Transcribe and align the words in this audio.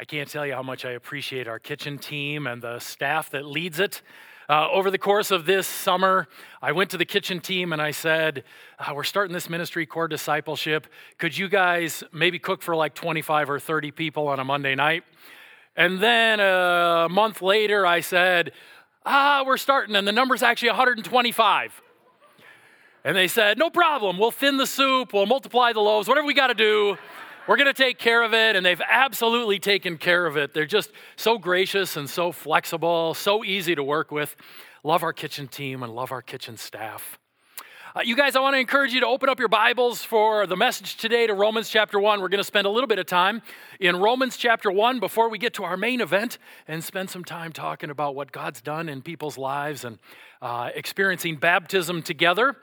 I 0.00 0.04
can't 0.04 0.28
tell 0.28 0.46
you 0.46 0.52
how 0.52 0.62
much 0.62 0.84
I 0.84 0.92
appreciate 0.92 1.48
our 1.48 1.58
kitchen 1.58 1.98
team 1.98 2.46
and 2.46 2.62
the 2.62 2.78
staff 2.78 3.30
that 3.30 3.44
leads 3.44 3.80
it. 3.80 4.00
Uh, 4.48 4.68
over 4.70 4.92
the 4.92 4.98
course 4.98 5.32
of 5.32 5.44
this 5.44 5.66
summer, 5.66 6.28
I 6.62 6.70
went 6.70 6.90
to 6.90 6.96
the 6.96 7.04
kitchen 7.04 7.40
team 7.40 7.72
and 7.72 7.82
I 7.82 7.90
said, 7.90 8.44
uh, 8.78 8.92
We're 8.94 9.02
starting 9.02 9.34
this 9.34 9.50
ministry 9.50 9.86
core 9.86 10.06
discipleship. 10.06 10.86
Could 11.18 11.36
you 11.36 11.48
guys 11.48 12.04
maybe 12.12 12.38
cook 12.38 12.62
for 12.62 12.76
like 12.76 12.94
25 12.94 13.50
or 13.50 13.58
30 13.58 13.90
people 13.90 14.28
on 14.28 14.38
a 14.38 14.44
Monday 14.44 14.76
night? 14.76 15.02
And 15.74 15.98
then 15.98 16.38
a 16.38 17.08
month 17.10 17.42
later, 17.42 17.84
I 17.84 17.98
said, 17.98 18.52
Ah, 19.04 19.42
we're 19.44 19.56
starting, 19.56 19.96
and 19.96 20.06
the 20.06 20.12
number's 20.12 20.44
actually 20.44 20.68
125. 20.68 21.82
And 23.04 23.16
they 23.16 23.26
said, 23.26 23.58
No 23.58 23.68
problem. 23.68 24.16
We'll 24.16 24.30
thin 24.30 24.58
the 24.58 24.66
soup, 24.66 25.12
we'll 25.12 25.26
multiply 25.26 25.72
the 25.72 25.80
loaves, 25.80 26.06
whatever 26.06 26.26
we 26.26 26.34
got 26.34 26.46
to 26.46 26.54
do. 26.54 26.96
We're 27.48 27.56
going 27.56 27.66
to 27.66 27.72
take 27.72 27.98
care 27.98 28.22
of 28.22 28.34
it. 28.34 28.56
And 28.56 28.64
they've 28.64 28.82
absolutely 28.86 29.58
taken 29.58 29.96
care 29.96 30.26
of 30.26 30.36
it. 30.36 30.52
They're 30.52 30.66
just 30.66 30.90
so 31.16 31.38
gracious 31.38 31.96
and 31.96 32.08
so 32.08 32.30
flexible, 32.30 33.14
so 33.14 33.42
easy 33.42 33.74
to 33.74 33.82
work 33.82 34.10
with. 34.12 34.36
Love 34.84 35.02
our 35.02 35.14
kitchen 35.14 35.48
team 35.48 35.82
and 35.82 35.94
love 35.94 36.12
our 36.12 36.20
kitchen 36.20 36.58
staff. 36.58 37.18
Uh, 37.96 38.02
you 38.04 38.14
guys, 38.14 38.36
I 38.36 38.40
want 38.40 38.54
to 38.54 38.60
encourage 38.60 38.92
you 38.92 39.00
to 39.00 39.06
open 39.06 39.30
up 39.30 39.38
your 39.38 39.48
Bibles 39.48 40.04
for 40.04 40.46
the 40.46 40.56
message 40.56 40.98
today 40.98 41.26
to 41.26 41.32
Romans 41.32 41.70
chapter 41.70 41.98
1. 41.98 42.20
We're 42.20 42.28
going 42.28 42.36
to 42.36 42.44
spend 42.44 42.66
a 42.66 42.70
little 42.70 42.86
bit 42.86 42.98
of 42.98 43.06
time 43.06 43.40
in 43.80 43.96
Romans 43.96 44.36
chapter 44.36 44.70
1 44.70 45.00
before 45.00 45.30
we 45.30 45.38
get 45.38 45.54
to 45.54 45.64
our 45.64 45.78
main 45.78 46.02
event 46.02 46.36
and 46.68 46.84
spend 46.84 47.08
some 47.08 47.24
time 47.24 47.50
talking 47.50 47.88
about 47.88 48.14
what 48.14 48.30
God's 48.30 48.60
done 48.60 48.90
in 48.90 49.00
people's 49.00 49.38
lives 49.38 49.84
and 49.84 49.98
uh, 50.42 50.68
experiencing 50.74 51.36
baptism 51.36 52.02
together. 52.02 52.56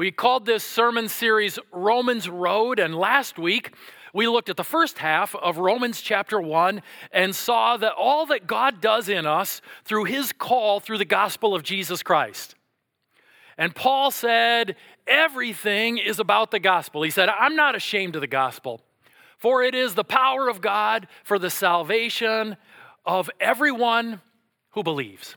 We 0.00 0.10
called 0.10 0.46
this 0.46 0.64
sermon 0.64 1.10
series 1.10 1.58
Romans 1.70 2.26
Road, 2.26 2.78
and 2.78 2.94
last 2.94 3.38
week 3.38 3.74
we 4.14 4.26
looked 4.26 4.48
at 4.48 4.56
the 4.56 4.64
first 4.64 4.96
half 4.96 5.34
of 5.34 5.58
Romans 5.58 6.00
chapter 6.00 6.40
1 6.40 6.80
and 7.12 7.36
saw 7.36 7.76
that 7.76 7.92
all 7.92 8.24
that 8.24 8.46
God 8.46 8.80
does 8.80 9.10
in 9.10 9.26
us 9.26 9.60
through 9.84 10.04
his 10.04 10.32
call 10.32 10.80
through 10.80 10.96
the 10.96 11.04
gospel 11.04 11.54
of 11.54 11.62
Jesus 11.62 12.02
Christ. 12.02 12.54
And 13.58 13.74
Paul 13.74 14.10
said, 14.10 14.74
everything 15.06 15.98
is 15.98 16.18
about 16.18 16.50
the 16.50 16.60
gospel. 16.60 17.02
He 17.02 17.10
said, 17.10 17.28
I'm 17.28 17.54
not 17.54 17.76
ashamed 17.76 18.14
of 18.14 18.22
the 18.22 18.26
gospel, 18.26 18.80
for 19.36 19.62
it 19.62 19.74
is 19.74 19.96
the 19.96 20.02
power 20.02 20.48
of 20.48 20.62
God 20.62 21.08
for 21.24 21.38
the 21.38 21.50
salvation 21.50 22.56
of 23.04 23.28
everyone 23.38 24.22
who 24.70 24.82
believes, 24.82 25.36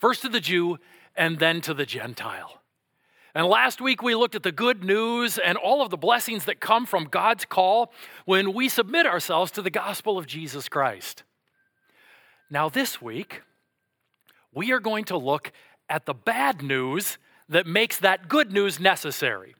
first 0.00 0.22
to 0.22 0.28
the 0.28 0.40
Jew 0.40 0.78
and 1.14 1.38
then 1.38 1.60
to 1.60 1.72
the 1.72 1.86
Gentile. 1.86 2.59
And 3.34 3.46
last 3.46 3.80
week 3.80 4.02
we 4.02 4.14
looked 4.14 4.34
at 4.34 4.42
the 4.42 4.52
good 4.52 4.82
news 4.82 5.38
and 5.38 5.56
all 5.56 5.82
of 5.82 5.90
the 5.90 5.96
blessings 5.96 6.44
that 6.46 6.60
come 6.60 6.84
from 6.86 7.04
God's 7.04 7.44
call 7.44 7.92
when 8.24 8.52
we 8.52 8.68
submit 8.68 9.06
ourselves 9.06 9.50
to 9.52 9.62
the 9.62 9.70
gospel 9.70 10.18
of 10.18 10.26
Jesus 10.26 10.68
Christ. 10.68 11.22
Now, 12.50 12.68
this 12.68 13.00
week, 13.00 13.42
we 14.52 14.72
are 14.72 14.80
going 14.80 15.04
to 15.04 15.16
look 15.16 15.52
at 15.88 16.06
the 16.06 16.14
bad 16.14 16.62
news 16.62 17.18
that 17.48 17.66
makes 17.66 17.98
that 17.98 18.28
good 18.28 18.52
news 18.52 18.80
necessary. 18.80 19.54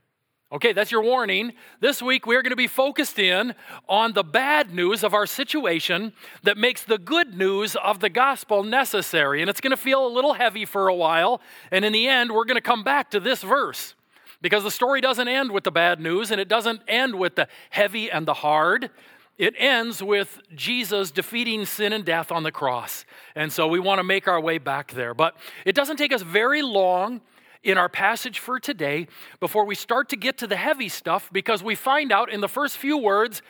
Okay, 0.52 0.72
that's 0.72 0.90
your 0.90 1.02
warning. 1.02 1.52
This 1.78 2.02
week 2.02 2.26
we're 2.26 2.42
going 2.42 2.50
to 2.50 2.56
be 2.56 2.66
focused 2.66 3.20
in 3.20 3.54
on 3.88 4.14
the 4.14 4.24
bad 4.24 4.74
news 4.74 5.04
of 5.04 5.14
our 5.14 5.24
situation 5.24 6.12
that 6.42 6.58
makes 6.58 6.82
the 6.82 6.98
good 6.98 7.38
news 7.38 7.76
of 7.76 8.00
the 8.00 8.08
gospel 8.08 8.64
necessary. 8.64 9.42
And 9.42 9.48
it's 9.48 9.60
going 9.60 9.70
to 9.70 9.76
feel 9.76 10.04
a 10.04 10.10
little 10.10 10.32
heavy 10.32 10.64
for 10.64 10.88
a 10.88 10.94
while. 10.94 11.40
And 11.70 11.84
in 11.84 11.92
the 11.92 12.08
end, 12.08 12.32
we're 12.32 12.46
going 12.46 12.56
to 12.56 12.60
come 12.60 12.82
back 12.82 13.12
to 13.12 13.20
this 13.20 13.44
verse 13.44 13.94
because 14.42 14.64
the 14.64 14.72
story 14.72 15.00
doesn't 15.00 15.28
end 15.28 15.52
with 15.52 15.62
the 15.62 15.70
bad 15.70 16.00
news 16.00 16.32
and 16.32 16.40
it 16.40 16.48
doesn't 16.48 16.80
end 16.88 17.14
with 17.14 17.36
the 17.36 17.46
heavy 17.70 18.10
and 18.10 18.26
the 18.26 18.34
hard. 18.34 18.90
It 19.38 19.54
ends 19.56 20.02
with 20.02 20.40
Jesus 20.56 21.12
defeating 21.12 21.64
sin 21.64 21.92
and 21.92 22.04
death 22.04 22.32
on 22.32 22.42
the 22.42 22.50
cross. 22.50 23.04
And 23.36 23.52
so 23.52 23.68
we 23.68 23.78
want 23.78 24.00
to 24.00 24.04
make 24.04 24.26
our 24.26 24.40
way 24.40 24.58
back 24.58 24.94
there. 24.94 25.14
But 25.14 25.36
it 25.64 25.76
doesn't 25.76 25.96
take 25.96 26.12
us 26.12 26.22
very 26.22 26.60
long 26.60 27.20
in 27.62 27.76
our 27.76 27.88
passage 27.88 28.38
for 28.38 28.58
today 28.58 29.06
before 29.38 29.64
we 29.64 29.74
start 29.74 30.08
to 30.08 30.16
get 30.16 30.38
to 30.38 30.46
the 30.46 30.56
heavy 30.56 30.88
stuff 30.88 31.28
because 31.32 31.62
we 31.62 31.74
find 31.74 32.12
out 32.12 32.32
in 32.32 32.40
the 32.40 32.48
first 32.48 32.76
few 32.76 32.96
words 32.96 33.42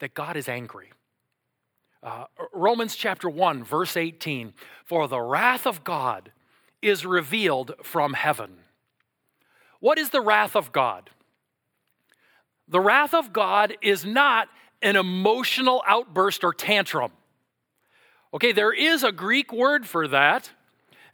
that 0.00 0.14
God 0.14 0.36
is 0.36 0.48
angry. 0.48 0.90
Uh, 2.02 2.24
Romans 2.52 2.96
chapter 2.96 3.30
1, 3.30 3.62
verse 3.62 3.96
18 3.96 4.52
For 4.84 5.06
the 5.06 5.20
wrath 5.20 5.66
of 5.66 5.84
God 5.84 6.32
is 6.80 7.06
revealed 7.06 7.74
from 7.82 8.14
heaven. 8.14 8.58
What 9.78 9.98
is 9.98 10.10
the 10.10 10.20
wrath 10.20 10.56
of 10.56 10.72
God? 10.72 11.10
The 12.68 12.80
wrath 12.80 13.14
of 13.14 13.32
God 13.32 13.76
is 13.82 14.04
not 14.04 14.48
an 14.80 14.96
emotional 14.96 15.82
outburst 15.86 16.42
or 16.42 16.52
tantrum. 16.52 17.12
Okay, 18.34 18.52
there 18.52 18.72
is 18.72 19.04
a 19.04 19.12
Greek 19.12 19.52
word 19.52 19.86
for 19.86 20.08
that. 20.08 20.50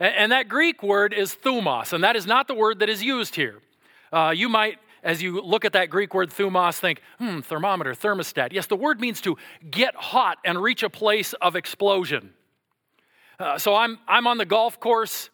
And 0.01 0.31
that 0.31 0.49
Greek 0.49 0.83
word 0.83 1.13
is 1.13 1.35
thumos, 1.35 1.93
and 1.93 2.05
that 2.05 2.15
is 2.15 2.27
not 2.27 2.47
the 2.47 2.55
word 2.55 2.79
that 2.79 2.89
is 2.89 3.03
used 3.03 3.35
here. 3.35 3.61
Uh, 4.13 4.33
you 4.35 4.49
might, 4.49 4.79
as 5.03 5.21
you 5.21 5.41
look 5.41 5.65
at 5.65 5.73
that 5.73 5.91
Greek 5.91 6.15
word 6.15 6.31
thumos, 6.31 6.79
think, 6.79 7.03
hmm, 7.19 7.41
thermometer, 7.41 7.95
thermostat. 7.95 8.53
Yes, 8.53 8.67
the 8.67 8.77
word 8.77 9.01
means 9.01 9.21
to 9.23 9.37
get 9.69 9.97
hot 9.97 10.39
and 10.45 10.63
reach 10.63 10.85
a 10.85 10.91
place 10.91 11.33
of 11.35 11.57
explosion. 11.57 12.33
Uh, 13.41 13.59
so 13.59 13.75
I'm, 13.75 13.99
I'm 14.07 14.29
on 14.29 14.39
the 14.39 14.47
golf 14.47 14.79
course. 14.79 15.31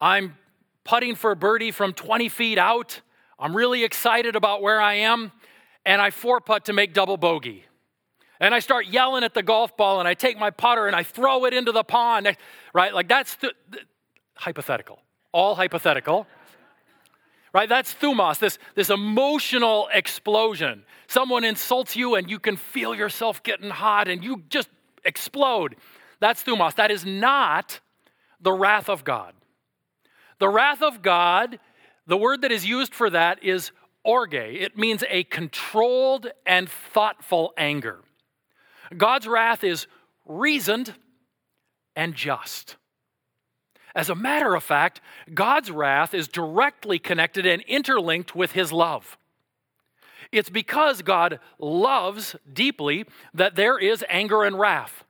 I'm 0.00 0.36
putting 0.84 1.16
for 1.16 1.32
a 1.32 1.36
birdie 1.36 1.72
from 1.72 1.92
20 1.92 2.28
feet 2.28 2.58
out. 2.58 3.00
I'm 3.40 3.56
really 3.56 3.82
excited 3.82 4.36
about 4.36 4.62
where 4.62 4.80
I 4.80 4.94
am, 4.94 5.32
and 5.84 6.00
I 6.00 6.10
four 6.10 6.40
putt 6.40 6.66
to 6.66 6.72
make 6.72 6.94
double 6.94 7.16
bogey 7.16 7.67
and 8.40 8.54
I 8.54 8.60
start 8.60 8.86
yelling 8.86 9.24
at 9.24 9.34
the 9.34 9.42
golf 9.42 9.76
ball 9.76 9.98
and 9.98 10.08
I 10.08 10.14
take 10.14 10.38
my 10.38 10.50
putter 10.50 10.86
and 10.86 10.94
I 10.94 11.02
throw 11.02 11.44
it 11.44 11.54
into 11.54 11.72
the 11.72 11.84
pond, 11.84 12.36
right? 12.72 12.94
Like 12.94 13.08
that's 13.08 13.34
the, 13.36 13.52
the, 13.70 13.80
hypothetical, 14.34 15.00
all 15.32 15.54
hypothetical. 15.54 16.26
Right? 17.52 17.68
That's 17.68 17.94
thumos, 17.94 18.38
this, 18.38 18.58
this 18.74 18.90
emotional 18.90 19.88
explosion. 19.92 20.84
Someone 21.06 21.44
insults 21.44 21.96
you 21.96 22.14
and 22.14 22.30
you 22.30 22.38
can 22.38 22.56
feel 22.56 22.94
yourself 22.94 23.42
getting 23.42 23.70
hot 23.70 24.06
and 24.06 24.22
you 24.22 24.44
just 24.50 24.68
explode. 25.04 25.76
That's 26.20 26.44
thumos. 26.44 26.74
That 26.74 26.90
is 26.90 27.06
not 27.06 27.80
the 28.40 28.52
wrath 28.52 28.88
of 28.88 29.02
God. 29.02 29.32
The 30.38 30.48
wrath 30.48 30.82
of 30.82 31.00
God, 31.00 31.58
the 32.06 32.18
word 32.18 32.42
that 32.42 32.52
is 32.52 32.66
used 32.66 32.94
for 32.94 33.08
that 33.10 33.42
is 33.42 33.72
orge. 34.04 34.34
It 34.34 34.76
means 34.76 35.02
a 35.08 35.24
controlled 35.24 36.28
and 36.46 36.68
thoughtful 36.68 37.54
anger. 37.56 38.04
God's 38.96 39.26
wrath 39.26 39.64
is 39.64 39.86
reasoned 40.26 40.94
and 41.96 42.14
just. 42.14 42.76
As 43.94 44.10
a 44.10 44.14
matter 44.14 44.54
of 44.54 44.62
fact, 44.62 45.00
God's 45.32 45.70
wrath 45.70 46.14
is 46.14 46.28
directly 46.28 46.98
connected 46.98 47.46
and 47.46 47.62
interlinked 47.62 48.34
with 48.34 48.52
his 48.52 48.72
love. 48.72 49.18
It's 50.30 50.50
because 50.50 51.02
God 51.02 51.40
loves 51.58 52.36
deeply 52.52 53.06
that 53.34 53.56
there 53.56 53.78
is 53.78 54.04
anger 54.08 54.44
and 54.44 54.58
wrath. 54.58 55.04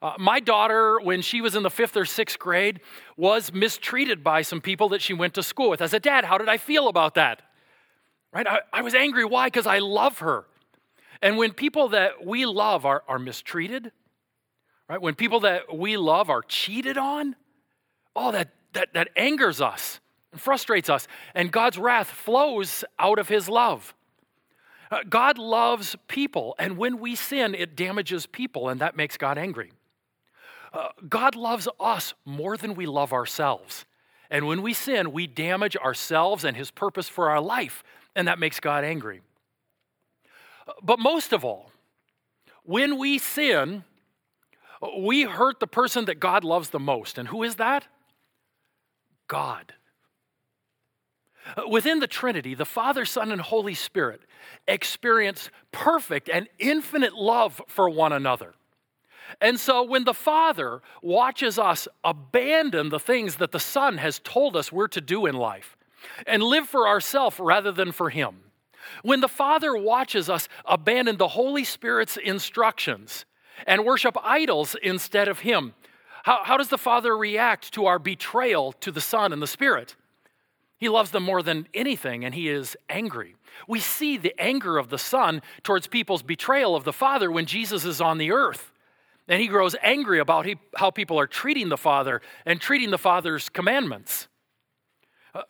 Uh, 0.00 0.14
my 0.18 0.40
daughter, 0.40 1.00
when 1.00 1.20
she 1.22 1.40
was 1.40 1.56
in 1.56 1.62
the 1.62 1.70
fifth 1.70 1.96
or 1.96 2.04
sixth 2.04 2.38
grade, 2.38 2.80
was 3.16 3.52
mistreated 3.52 4.22
by 4.22 4.42
some 4.42 4.60
people 4.60 4.88
that 4.90 5.02
she 5.02 5.14
went 5.14 5.34
to 5.34 5.42
school 5.42 5.70
with. 5.70 5.80
As 5.80 5.94
a 5.94 6.00
dad, 6.00 6.24
how 6.24 6.38
did 6.38 6.48
I 6.48 6.58
feel 6.58 6.88
about 6.88 7.14
that? 7.14 7.42
Right? 8.32 8.46
I, 8.46 8.60
I 8.72 8.82
was 8.82 8.94
angry. 8.94 9.24
Why? 9.24 9.46
Because 9.48 9.66
I 9.66 9.78
love 9.78 10.18
her. 10.18 10.44
And 11.22 11.36
when 11.36 11.52
people 11.52 11.88
that 11.90 12.24
we 12.24 12.46
love 12.46 12.84
are, 12.84 13.02
are 13.08 13.18
mistreated, 13.18 13.92
right? 14.88 15.00
When 15.00 15.14
people 15.14 15.40
that 15.40 15.76
we 15.76 15.96
love 15.96 16.30
are 16.30 16.42
cheated 16.42 16.98
on, 16.98 17.36
oh, 18.14 18.32
that, 18.32 18.50
that, 18.72 18.94
that 18.94 19.08
angers 19.16 19.60
us 19.60 20.00
and 20.32 20.40
frustrates 20.40 20.90
us. 20.90 21.08
And 21.34 21.50
God's 21.50 21.78
wrath 21.78 22.08
flows 22.08 22.84
out 22.98 23.18
of 23.18 23.28
his 23.28 23.48
love. 23.48 23.94
Uh, 24.90 25.00
God 25.08 25.36
loves 25.36 25.96
people, 26.06 26.54
and 26.58 26.78
when 26.78 27.00
we 27.00 27.16
sin, 27.16 27.56
it 27.56 27.74
damages 27.74 28.26
people, 28.26 28.68
and 28.68 28.80
that 28.80 28.96
makes 28.96 29.16
God 29.16 29.36
angry. 29.36 29.72
Uh, 30.72 30.90
God 31.08 31.34
loves 31.34 31.66
us 31.80 32.14
more 32.24 32.56
than 32.56 32.74
we 32.74 32.86
love 32.86 33.12
ourselves. 33.12 33.84
And 34.30 34.46
when 34.46 34.62
we 34.62 34.74
sin, 34.74 35.12
we 35.12 35.26
damage 35.26 35.76
ourselves 35.76 36.44
and 36.44 36.56
his 36.56 36.70
purpose 36.70 37.08
for 37.08 37.30
our 37.30 37.40
life, 37.40 37.82
and 38.14 38.28
that 38.28 38.38
makes 38.38 38.60
God 38.60 38.84
angry. 38.84 39.22
But 40.82 40.98
most 40.98 41.32
of 41.32 41.44
all, 41.44 41.70
when 42.64 42.98
we 42.98 43.18
sin, 43.18 43.84
we 44.98 45.22
hurt 45.22 45.60
the 45.60 45.66
person 45.66 46.06
that 46.06 46.20
God 46.20 46.44
loves 46.44 46.70
the 46.70 46.80
most. 46.80 47.18
And 47.18 47.28
who 47.28 47.42
is 47.42 47.56
that? 47.56 47.86
God. 49.28 49.74
Within 51.68 52.00
the 52.00 52.08
Trinity, 52.08 52.54
the 52.54 52.64
Father, 52.64 53.04
Son, 53.04 53.30
and 53.30 53.40
Holy 53.40 53.74
Spirit 53.74 54.22
experience 54.66 55.50
perfect 55.70 56.28
and 56.28 56.48
infinite 56.58 57.14
love 57.14 57.62
for 57.68 57.88
one 57.88 58.12
another. 58.12 58.54
And 59.40 59.58
so 59.58 59.82
when 59.82 60.04
the 60.04 60.14
Father 60.14 60.82
watches 61.02 61.58
us 61.58 61.88
abandon 62.02 62.88
the 62.88 63.00
things 63.00 63.36
that 63.36 63.52
the 63.52 63.60
Son 63.60 63.98
has 63.98 64.20
told 64.20 64.56
us 64.56 64.72
we're 64.72 64.88
to 64.88 65.00
do 65.00 65.26
in 65.26 65.36
life 65.36 65.76
and 66.26 66.42
live 66.42 66.68
for 66.68 66.88
ourselves 66.88 67.38
rather 67.38 67.72
than 67.72 67.92
for 67.92 68.10
Him, 68.10 68.40
When 69.02 69.20
the 69.20 69.28
Father 69.28 69.76
watches 69.76 70.28
us 70.28 70.48
abandon 70.64 71.16
the 71.16 71.28
Holy 71.28 71.64
Spirit's 71.64 72.16
instructions 72.16 73.24
and 73.66 73.84
worship 73.84 74.16
idols 74.22 74.76
instead 74.82 75.28
of 75.28 75.40
Him, 75.40 75.74
how, 76.24 76.42
how 76.42 76.56
does 76.56 76.68
the 76.68 76.78
Father 76.78 77.16
react 77.16 77.72
to 77.74 77.86
our 77.86 77.98
betrayal 77.98 78.72
to 78.72 78.90
the 78.90 79.00
Son 79.00 79.32
and 79.32 79.40
the 79.40 79.46
Spirit? 79.46 79.94
He 80.78 80.88
loves 80.88 81.10
them 81.10 81.22
more 81.22 81.42
than 81.42 81.68
anything, 81.72 82.24
and 82.24 82.34
he 82.34 82.48
is 82.48 82.76
angry. 82.88 83.36
We 83.66 83.80
see 83.80 84.16
the 84.16 84.38
anger 84.38 84.76
of 84.76 84.90
the 84.90 84.98
Son 84.98 85.40
towards 85.62 85.86
people's 85.86 86.22
betrayal 86.22 86.76
of 86.76 86.84
the 86.84 86.92
Father 86.92 87.30
when 87.30 87.46
Jesus 87.46 87.84
is 87.84 88.00
on 88.00 88.18
the 88.18 88.32
earth. 88.32 88.72
And 89.28 89.40
he 89.40 89.48
grows 89.48 89.74
angry 89.82 90.20
about 90.20 90.46
how 90.76 90.90
people 90.90 91.18
are 91.18 91.26
treating 91.26 91.68
the 91.68 91.76
Father 91.76 92.20
and 92.44 92.60
treating 92.60 92.90
the 92.90 92.98
Father's 92.98 93.48
commandments. 93.48 94.28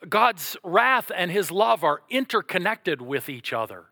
God's 0.09 0.57
wrath 0.63 1.11
and 1.15 1.31
his 1.31 1.51
love 1.51 1.83
are 1.83 2.01
interconnected 2.09 3.01
with 3.01 3.29
each 3.29 3.53
other. 3.53 3.85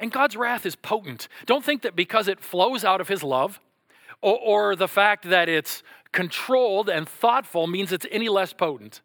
And 0.00 0.10
God's 0.10 0.36
wrath 0.36 0.66
is 0.66 0.76
potent. 0.76 1.28
Don't 1.46 1.64
think 1.64 1.82
that 1.82 1.96
because 1.96 2.28
it 2.28 2.40
flows 2.40 2.84
out 2.84 3.00
of 3.00 3.08
his 3.08 3.22
love 3.22 3.60
or, 4.20 4.38
or 4.38 4.76
the 4.76 4.88
fact 4.88 5.28
that 5.28 5.48
it's 5.48 5.82
controlled 6.12 6.88
and 6.88 7.08
thoughtful 7.08 7.66
means 7.66 7.92
it's 7.92 8.06
any 8.10 8.28
less 8.28 8.52
potent. 8.52 9.00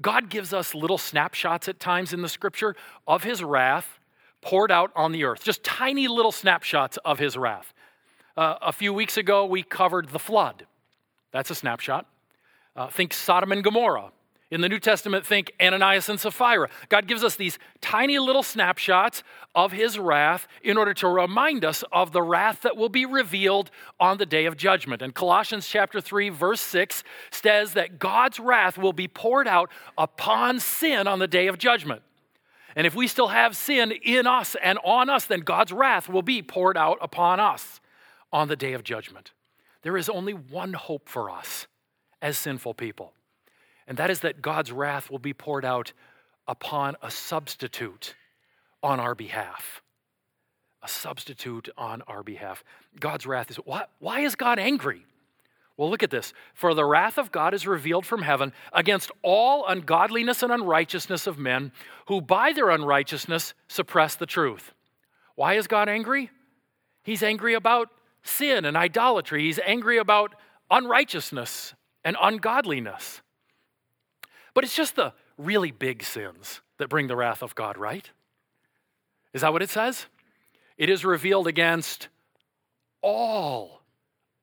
God 0.00 0.30
gives 0.30 0.52
us 0.52 0.74
little 0.74 0.98
snapshots 0.98 1.68
at 1.68 1.78
times 1.78 2.12
in 2.12 2.22
the 2.22 2.28
scripture 2.28 2.74
of 3.06 3.22
his 3.24 3.44
wrath 3.44 3.98
poured 4.40 4.70
out 4.70 4.90
on 4.96 5.12
the 5.12 5.24
earth, 5.24 5.44
just 5.44 5.62
tiny 5.62 6.08
little 6.08 6.32
snapshots 6.32 6.98
of 7.04 7.18
his 7.18 7.36
wrath. 7.36 7.74
Uh, 8.36 8.56
a 8.62 8.72
few 8.72 8.94
weeks 8.94 9.16
ago, 9.16 9.44
we 9.44 9.62
covered 9.62 10.08
the 10.08 10.18
flood. 10.18 10.66
That's 11.32 11.50
a 11.50 11.54
snapshot. 11.54 12.06
Uh, 12.74 12.88
think 12.88 13.12
Sodom 13.12 13.52
and 13.52 13.62
Gomorrah. 13.62 14.12
In 14.50 14.62
the 14.62 14.68
New 14.68 14.80
Testament, 14.80 15.24
think 15.24 15.52
Ananias 15.62 16.08
and 16.08 16.18
Sapphira. 16.18 16.68
God 16.88 17.06
gives 17.06 17.22
us 17.22 17.36
these 17.36 17.56
tiny 17.80 18.18
little 18.18 18.42
snapshots 18.42 19.22
of 19.54 19.70
his 19.70 19.96
wrath 19.96 20.48
in 20.64 20.76
order 20.76 20.92
to 20.94 21.08
remind 21.08 21.64
us 21.64 21.84
of 21.92 22.10
the 22.10 22.22
wrath 22.22 22.62
that 22.62 22.76
will 22.76 22.88
be 22.88 23.06
revealed 23.06 23.70
on 24.00 24.18
the 24.18 24.26
day 24.26 24.46
of 24.46 24.56
judgment. 24.56 25.02
And 25.02 25.14
Colossians 25.14 25.68
chapter 25.68 26.00
3 26.00 26.30
verse 26.30 26.60
6 26.60 27.04
says 27.30 27.74
that 27.74 28.00
God's 28.00 28.40
wrath 28.40 28.76
will 28.76 28.92
be 28.92 29.06
poured 29.06 29.46
out 29.46 29.70
upon 29.96 30.58
sin 30.58 31.06
on 31.06 31.20
the 31.20 31.28
day 31.28 31.46
of 31.46 31.56
judgment. 31.56 32.02
And 32.74 32.88
if 32.88 32.94
we 32.94 33.06
still 33.06 33.28
have 33.28 33.56
sin 33.56 33.92
in 33.92 34.26
us 34.26 34.56
and 34.60 34.80
on 34.84 35.08
us, 35.08 35.26
then 35.26 35.40
God's 35.40 35.72
wrath 35.72 36.08
will 36.08 36.22
be 36.22 36.42
poured 36.42 36.76
out 36.76 36.98
upon 37.00 37.38
us 37.38 37.80
on 38.32 38.48
the 38.48 38.56
day 38.56 38.72
of 38.72 38.82
judgment. 38.82 39.30
There 39.82 39.96
is 39.96 40.08
only 40.08 40.32
one 40.32 40.72
hope 40.72 41.08
for 41.08 41.30
us 41.30 41.68
as 42.20 42.36
sinful 42.36 42.74
people 42.74 43.12
and 43.90 43.98
that 43.98 44.08
is 44.08 44.20
that 44.20 44.40
God's 44.40 44.70
wrath 44.70 45.10
will 45.10 45.18
be 45.18 45.34
poured 45.34 45.64
out 45.64 45.92
upon 46.46 46.94
a 47.02 47.10
substitute 47.10 48.14
on 48.84 49.00
our 49.00 49.16
behalf. 49.16 49.82
A 50.80 50.86
substitute 50.88 51.68
on 51.76 52.00
our 52.02 52.22
behalf. 52.22 52.62
God's 53.00 53.26
wrath 53.26 53.50
is 53.50 53.56
why, 53.56 53.86
why 53.98 54.20
is 54.20 54.36
God 54.36 54.60
angry? 54.60 55.04
Well, 55.76 55.90
look 55.90 56.04
at 56.04 56.10
this. 56.10 56.32
For 56.54 56.72
the 56.72 56.84
wrath 56.84 57.18
of 57.18 57.32
God 57.32 57.52
is 57.52 57.66
revealed 57.66 58.06
from 58.06 58.22
heaven 58.22 58.52
against 58.72 59.10
all 59.22 59.66
ungodliness 59.66 60.44
and 60.44 60.52
unrighteousness 60.52 61.26
of 61.26 61.36
men 61.36 61.72
who 62.06 62.20
by 62.20 62.52
their 62.52 62.70
unrighteousness 62.70 63.54
suppress 63.66 64.14
the 64.14 64.24
truth. 64.24 64.72
Why 65.34 65.54
is 65.54 65.66
God 65.66 65.88
angry? 65.88 66.30
He's 67.02 67.24
angry 67.24 67.54
about 67.54 67.88
sin 68.22 68.64
and 68.64 68.76
idolatry. 68.76 69.42
He's 69.42 69.58
angry 69.58 69.98
about 69.98 70.36
unrighteousness 70.70 71.74
and 72.04 72.16
ungodliness. 72.22 73.20
But 74.54 74.64
it's 74.64 74.76
just 74.76 74.96
the 74.96 75.12
really 75.38 75.70
big 75.70 76.02
sins 76.02 76.60
that 76.78 76.88
bring 76.88 77.06
the 77.06 77.16
wrath 77.16 77.42
of 77.42 77.54
God, 77.54 77.76
right? 77.78 78.10
Is 79.32 79.42
that 79.42 79.52
what 79.52 79.62
it 79.62 79.70
says? 79.70 80.06
It 80.76 80.88
is 80.90 81.04
revealed 81.04 81.46
against 81.46 82.08
all 83.02 83.82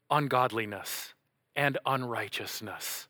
ungodliness 0.09 1.13
and 1.55 1.77
unrighteousness. 1.85 3.07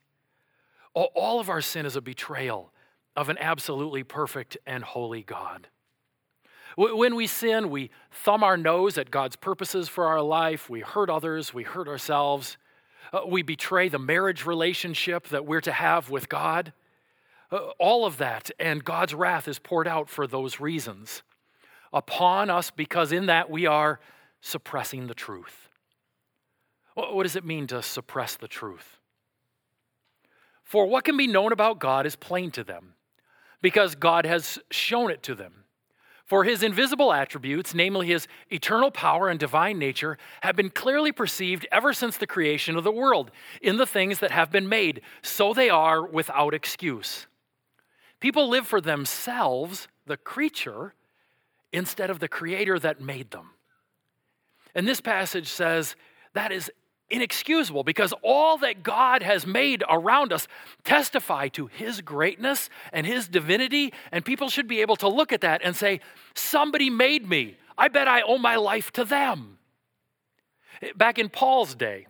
All 0.94 1.40
of 1.40 1.50
our 1.50 1.62
sin 1.62 1.86
is 1.86 1.96
a 1.96 2.02
betrayal 2.02 2.72
of 3.16 3.30
an 3.30 3.38
absolutely 3.40 4.04
perfect 4.04 4.58
and 4.66 4.84
holy 4.84 5.22
God. 5.22 5.68
When 6.76 7.16
we 7.16 7.26
sin, 7.28 7.70
we 7.70 7.90
thumb 8.12 8.44
our 8.44 8.58
nose 8.58 8.98
at 8.98 9.10
God's 9.10 9.36
purposes 9.36 9.90
for 9.90 10.06
our 10.06 10.22
life. 10.22 10.70
We 10.70 10.82
hurt 10.82 11.10
others, 11.10 11.54
we 11.54 11.64
hurt 11.64 11.88
ourselves. 11.88 12.58
Uh, 13.12 13.22
we 13.28 13.42
betray 13.42 13.90
the 13.90 14.00
marriage 14.00 14.46
relationship 14.46 15.30
that 15.30 15.46
we're 15.46 15.62
to 15.62 15.72
have 15.72 16.10
with 16.10 16.30
God. 16.30 16.74
Uh, 17.50 17.58
all 17.80 18.06
of 18.06 18.18
that, 18.18 18.52
and 18.60 18.84
God's 18.84 19.14
wrath 19.14 19.48
is 19.48 19.60
poured 19.60 19.88
out 19.88 20.10
for 20.10 20.28
those 20.28 20.60
reasons 20.60 21.24
upon 21.94 22.50
us 22.50 22.72
because 22.72 23.12
in 23.12 23.28
that 23.28 23.50
we 23.50 23.66
are 23.66 24.00
suppressing 24.42 25.08
the 25.08 25.14
truth. 25.14 25.70
What 26.96 27.24
does 27.24 27.36
it 27.36 27.46
mean 27.46 27.68
to 27.68 27.82
suppress 27.82 28.36
the 28.36 28.48
truth? 28.48 28.98
For 30.64 30.86
what 30.86 31.06
can 31.06 31.16
be 31.16 31.28
known 31.28 31.54
about 31.54 31.80
God 31.80 32.06
is 32.06 32.16
plain 32.16 32.52
to 32.52 32.64
them, 32.64 32.96
because 33.62 33.96
God 33.96 34.26
has 34.26 34.60
shown 34.70 35.12
it 35.12 35.24
to 35.24 35.36
them. 35.36 35.64
For 36.26 36.44
his 36.44 36.62
invisible 36.62 37.14
attributes, 37.14 37.74
namely 37.74 38.08
his 38.08 38.28
eternal 38.50 38.92
power 38.92 39.30
and 39.30 39.40
divine 39.40 39.80
nature, 39.80 40.18
have 40.42 40.58
been 40.58 40.70
clearly 40.70 41.14
perceived 41.14 41.66
ever 41.72 41.94
since 41.94 42.18
the 42.18 42.28
creation 42.28 42.76
of 42.76 42.84
the 42.84 42.92
world 42.92 43.32
in 43.62 43.78
the 43.78 43.86
things 43.86 44.20
that 44.20 44.32
have 44.32 44.52
been 44.52 44.68
made, 44.68 45.00
so 45.22 45.54
they 45.54 45.70
are 45.70 46.06
without 46.06 46.54
excuse. 46.54 47.28
People 48.20 48.50
live 48.50 48.66
for 48.66 48.82
themselves, 48.82 49.88
the 50.06 50.18
creature, 50.18 50.94
instead 51.72 52.10
of 52.10 52.20
the 52.20 52.28
creator 52.28 52.80
that 52.80 53.02
made 53.02 53.32
them. 53.32 53.52
And 54.74 54.88
this 54.88 55.02
passage 55.02 55.48
says 55.48 55.96
that 56.34 56.52
is 56.52 56.72
inexcusable 57.10 57.84
because 57.84 58.14
all 58.22 58.58
that 58.58 58.84
God 58.84 59.24
has 59.24 59.46
made 59.48 59.84
around 59.90 60.34
us 60.34 60.48
testify 60.84 61.48
to 61.50 61.68
his 61.68 62.02
greatness 62.02 62.70
and 62.92 63.06
his 63.06 63.28
divinity, 63.28 63.94
and 64.12 64.26
people 64.26 64.50
should 64.50 64.68
be 64.68 64.82
able 64.82 64.98
to 64.98 65.08
look 65.08 65.32
at 65.32 65.42
that 65.42 65.62
and 65.64 65.76
say, 65.76 66.02
Somebody 66.34 66.90
made 66.90 67.28
me. 67.28 67.58
I 67.78 67.88
bet 67.88 68.08
I 68.08 68.22
owe 68.22 68.38
my 68.38 68.56
life 68.56 68.92
to 68.94 69.06
them. 69.06 69.58
Back 70.96 71.18
in 71.18 71.30
Paul's 71.30 71.76
day, 71.76 72.08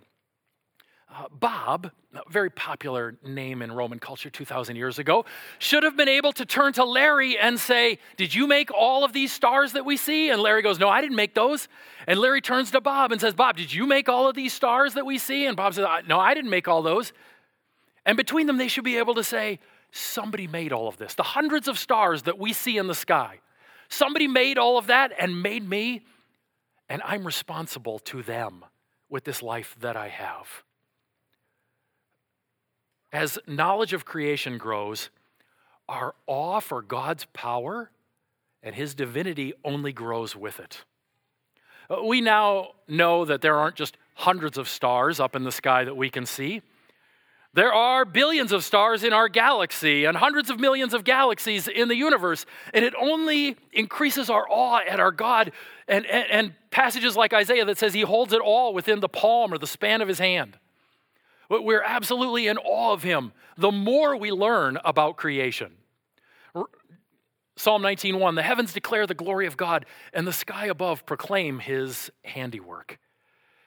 Uh, 1.18 1.24
Bob, 1.32 1.90
a 2.14 2.22
very 2.30 2.52
popular 2.52 3.18
name 3.26 3.64
in 3.64 3.72
Roman 3.72 3.98
culture 3.98 4.30
2,000 4.30 4.76
years 4.76 5.00
ago, 5.00 5.26
should 5.58 5.82
have 5.82 5.98
been 5.98 6.08
able 6.08 6.32
to 6.34 6.46
turn 6.46 6.74
to 6.74 6.84
Larry 6.84 7.40
and 7.40 7.60
say, 7.60 7.98
Did 8.18 8.36
you 8.36 8.46
make 8.46 8.72
all 8.72 9.04
of 9.04 9.14
these 9.14 9.32
stars 9.32 9.72
that 9.72 9.84
we 9.84 9.98
see? 9.98 10.30
And 10.30 10.40
Larry 10.42 10.62
goes, 10.62 10.78
No, 10.78 10.90
I 10.90 11.02
didn't 11.02 11.16
make 11.16 11.34
those. 11.34 11.70
And 12.06 12.20
Larry 12.20 12.42
turns 12.42 12.70
to 12.72 12.82
Bob 12.82 13.12
and 13.12 13.20
says, 13.20 13.34
Bob, 13.34 13.58
did 13.58 13.74
you 13.74 13.88
make 13.88 14.08
all 14.08 14.30
of 14.30 14.36
these 14.36 14.54
stars 14.54 14.94
that 14.94 15.08
we 15.08 15.18
see? 15.18 15.48
And 15.48 15.58
Bob 15.58 15.74
says, 15.74 15.88
No, 16.08 16.20
I 16.20 16.36
didn't 16.36 16.52
make 16.52 16.68
all 16.68 16.84
those. 16.84 17.14
And 18.06 18.16
between 18.16 18.46
them, 18.46 18.58
they 18.58 18.68
should 18.68 18.84
be 18.84 18.98
able 18.98 19.16
to 19.16 19.24
say, 19.24 19.60
Somebody 19.92 20.46
made 20.46 20.72
all 20.72 20.88
of 20.88 20.98
this. 20.98 21.16
The 21.16 21.24
hundreds 21.24 21.68
of 21.68 21.80
stars 21.80 22.24
that 22.24 22.38
we 22.38 22.54
see 22.54 22.78
in 22.78 22.86
the 22.86 22.96
sky. 22.96 23.40
Somebody 23.90 24.28
made 24.28 24.60
all 24.60 24.78
of 24.78 24.88
that 24.88 25.14
and 25.18 25.42
made 25.42 25.68
me, 25.68 26.06
and 26.90 27.02
I'm 27.04 27.26
responsible 27.26 27.98
to 28.00 28.22
them 28.22 28.66
with 29.10 29.24
this 29.24 29.42
life 29.42 29.76
that 29.80 29.96
I 29.96 30.10
have. 30.10 30.64
As 33.12 33.40
knowledge 33.48 33.94
of 33.94 34.06
creation 34.06 34.58
grows, 34.58 35.10
our 35.88 36.16
awe 36.26 36.60
for 36.60 36.82
God's 36.82 37.26
power 37.34 37.90
and 38.62 38.76
his 38.76 38.96
divinity 38.96 39.54
only 39.64 39.94
grows 39.94 40.36
with 40.36 40.60
it. 40.60 40.84
Uh, 41.90 42.04
we 42.04 42.20
now 42.20 42.72
know 42.88 43.24
that 43.24 43.42
there 43.42 43.56
aren't 43.56 43.76
just 43.76 43.98
hundreds 44.16 44.58
of 44.58 44.68
stars 44.68 45.20
up 45.20 45.36
in 45.36 45.44
the 45.44 45.52
sky 45.52 45.86
that 45.86 45.96
we 45.96 46.10
can 46.10 46.26
see. 46.26 46.62
There 47.54 47.74
are 47.74 48.04
billions 48.04 48.52
of 48.52 48.64
stars 48.64 49.04
in 49.04 49.14
our 49.14 49.30
galaxy 49.30 50.06
and 50.06 50.18
hundreds 50.18 50.50
of 50.50 50.60
millions 50.60 50.94
of 50.94 51.04
galaxies 51.04 51.68
in 51.68 51.88
the 51.88 51.96
universe, 51.96 52.46
and 52.74 52.84
it 52.84 52.94
only 53.00 53.56
increases 53.72 54.30
our 54.30 54.46
awe 54.50 54.82
at 54.88 55.00
our 55.00 55.12
God. 55.12 55.52
And, 55.88 56.06
and, 56.06 56.26
and 56.30 56.54
passages 56.70 57.16
like 57.16 57.34
Isaiah 57.34 57.66
that 57.66 57.78
says 57.78 57.94
he 57.94 58.02
holds 58.02 58.34
it 58.34 58.42
all 58.42 58.74
within 58.74 59.00
the 59.00 59.10
palm 59.10 59.54
or 59.54 59.58
the 59.58 59.66
span 59.66 60.02
of 60.02 60.08
his 60.08 60.20
hand. 60.20 60.58
We're 61.50 61.84
absolutely 61.84 62.48
in 62.48 62.58
awe 62.58 62.94
of 62.94 63.04
him 63.04 63.32
the 63.58 63.72
more 63.72 64.16
we 64.16 64.32
learn 64.32 64.78
about 64.84 65.18
creation. 65.18 65.74
Psalm 67.56 67.82
19:1 67.82 68.36
The 68.36 68.44
heavens 68.44 68.74
declare 68.74 69.08
the 69.08 69.14
glory 69.14 69.48
of 69.48 69.58
God 69.58 69.86
and 70.14 70.28
the 70.28 70.34
sky 70.34 70.68
above 70.68 71.06
proclaim 71.06 71.60
his 71.60 72.12
handiwork. 72.24 73.00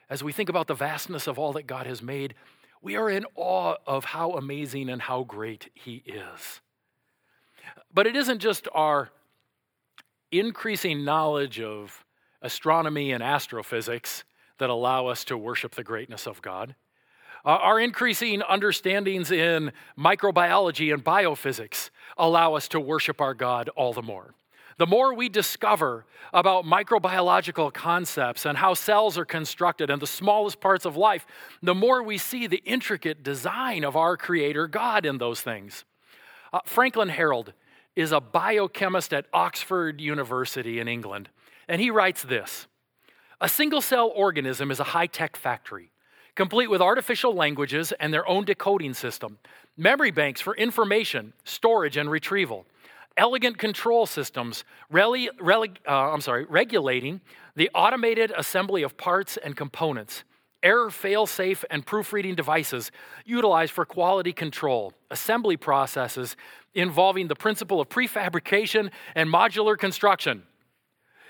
As 0.09 0.23
we 0.23 0.31
think 0.31 0.49
about 0.49 0.67
the 0.67 0.73
vastness 0.73 1.27
of 1.27 1.39
all 1.39 1.53
that 1.53 1.67
God 1.67 1.87
has 1.87 2.01
made, 2.01 2.35
we 2.81 2.95
are 2.95 3.09
in 3.09 3.25
awe 3.35 3.75
of 3.85 4.05
how 4.05 4.31
amazing 4.31 4.89
and 4.89 5.01
how 5.01 5.23
great 5.23 5.69
he 5.73 6.03
is. 6.05 6.61
But 7.93 8.07
it 8.07 8.15
isn't 8.15 8.39
just 8.39 8.67
our 8.73 9.09
increasing 10.31 11.03
knowledge 11.03 11.59
of 11.59 12.05
astronomy 12.41 13.11
and 13.11 13.21
astrophysics 13.21 14.23
that 14.57 14.69
allow 14.69 15.07
us 15.07 15.25
to 15.25 15.37
worship 15.37 15.75
the 15.75 15.83
greatness 15.83 16.27
of 16.27 16.41
God. 16.41 16.75
Uh, 17.43 17.49
our 17.49 17.79
increasing 17.79 18.41
understandings 18.41 19.31
in 19.31 19.71
microbiology 19.97 20.93
and 20.93 21.03
biophysics 21.03 21.89
allow 22.17 22.53
us 22.53 22.67
to 22.67 22.79
worship 22.79 23.19
our 23.19 23.33
God 23.33 23.69
all 23.75 23.93
the 23.93 24.01
more. 24.01 24.35
the 24.77 24.87
more 24.87 25.13
we 25.13 25.29
discover 25.29 26.05
about 26.33 26.65
microbiological 26.65 27.71
concepts 27.71 28.45
and 28.47 28.57
how 28.57 28.73
cells 28.73 29.15
are 29.17 29.25
constructed 29.25 29.89
and 29.91 30.01
the 30.01 30.07
smallest 30.07 30.59
parts 30.59 30.85
of 30.85 30.97
life, 30.97 31.27
the 31.61 31.75
more 31.75 32.01
we 32.01 32.17
see 32.17 32.47
the 32.47 32.63
intricate 32.65 33.21
design 33.21 33.83
of 33.83 33.95
our 33.95 34.17
Creator 34.17 34.67
God 34.67 35.05
in 35.05 35.19
those 35.19 35.41
things. 35.41 35.85
Uh, 36.51 36.59
Franklin 36.65 37.09
Harold 37.09 37.53
is 37.95 38.11
a 38.11 38.19
biochemist 38.19 39.13
at 39.13 39.25
Oxford 39.33 40.01
University 40.01 40.79
in 40.79 40.87
England, 40.87 41.29
and 41.67 41.79
he 41.79 41.91
writes 41.91 42.23
this 42.23 42.67
A 43.39 43.49
single 43.49 43.81
cell 43.81 44.11
organism 44.15 44.71
is 44.71 44.79
a 44.79 44.85
high 44.85 45.07
tech 45.07 45.35
factory, 45.35 45.90
complete 46.35 46.69
with 46.69 46.81
artificial 46.81 47.33
languages 47.33 47.91
and 47.99 48.13
their 48.13 48.27
own 48.27 48.45
decoding 48.45 48.93
system, 48.93 49.37
memory 49.77 50.11
banks 50.11 50.41
for 50.41 50.55
information, 50.55 51.33
storage, 51.43 51.97
and 51.97 52.09
retrieval. 52.09 52.65
Elegant 53.17 53.57
control 53.57 54.05
systems 54.05 54.63
rele, 54.91 55.27
rele, 55.39 55.75
uh, 55.87 56.13
I'm 56.13 56.21
sorry, 56.21 56.45
regulating 56.45 57.19
the 57.55 57.69
automated 57.75 58.31
assembly 58.37 58.83
of 58.83 58.95
parts 58.95 59.37
and 59.37 59.55
components, 59.57 60.23
error 60.63 60.89
fail-safe 60.89 61.65
and 61.69 61.85
proofreading 61.85 62.35
devices 62.35 62.91
utilized 63.25 63.73
for 63.73 63.83
quality 63.83 64.31
control, 64.31 64.93
assembly 65.09 65.57
processes 65.57 66.37
involving 66.73 67.27
the 67.27 67.35
principle 67.35 67.81
of 67.81 67.89
prefabrication 67.89 68.89
and 69.13 69.29
modular 69.29 69.77
construction. 69.77 70.43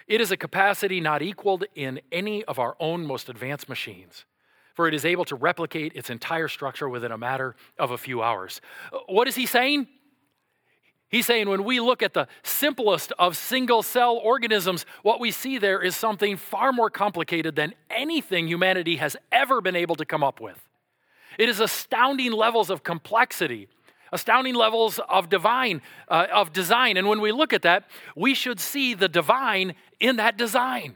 It 0.08 0.22
is 0.22 0.31
a 0.31 0.38
capacity 0.38 1.00
not 1.00 1.24
equaled 1.24 1.65
in 1.74 2.01
any 2.12 2.43
of 2.43 2.60
our 2.60 2.75
own 2.79 3.08
most 3.08 3.29
advanced 3.29 3.70
machines 3.70 4.25
for 4.74 4.88
it 4.88 4.94
is 4.94 5.06
able 5.06 5.25
to 5.25 5.36
replicate 5.36 5.94
its 5.96 6.10
entire 6.10 6.48
structure 6.48 6.90
within 6.90 7.12
a 7.12 7.18
matter 7.18 7.56
of 7.78 7.92
a 7.92 7.98
few 7.98 8.22
hours. 8.22 8.62
What 9.08 9.28
is 9.28 9.36
he 9.36 9.46
saying? 9.46 9.88
He's 11.10 11.25
saying 11.25 11.50
when 11.50 11.66
we 11.66 11.82
look 11.82 12.01
at 12.01 12.13
the 12.13 12.28
simplest 12.42 13.12
of 13.20 13.36
single 13.36 13.84
cell 13.84 14.16
organisms, 14.16 14.86
what 15.04 15.20
we 15.20 15.32
see 15.32 15.58
there 15.58 15.82
is 15.82 15.96
something 15.96 16.38
far 16.38 16.72
more 16.72 16.90
complicated 16.90 17.56
than 17.56 17.74
anything 17.90 18.48
humanity 18.48 18.96
has 18.96 19.18
ever 19.30 19.60
been 19.60 19.75
able 19.75 19.96
to 19.96 20.06
come 20.06 20.24
up 20.24 20.40
with. 20.40 20.58
It 21.38 21.50
is 21.50 21.60
astounding 21.60 22.32
levels 22.32 22.70
of 22.70 22.84
complexity, 22.84 23.68
astounding 24.13 24.56
levels 24.56 25.00
of 25.10 25.28
divine, 25.28 25.82
uh, 26.08 26.28
of 26.34 26.54
design. 26.54 26.96
And 26.96 27.10
when 27.10 27.20
we 27.20 27.34
look 27.34 27.51
at 27.51 27.63
that, 27.63 27.90
we 28.16 28.34
should 28.34 28.62
see 28.62 28.94
the 28.94 29.10
divine 29.10 29.75
in 30.00 30.16
that 30.16 30.38
design 30.38 30.96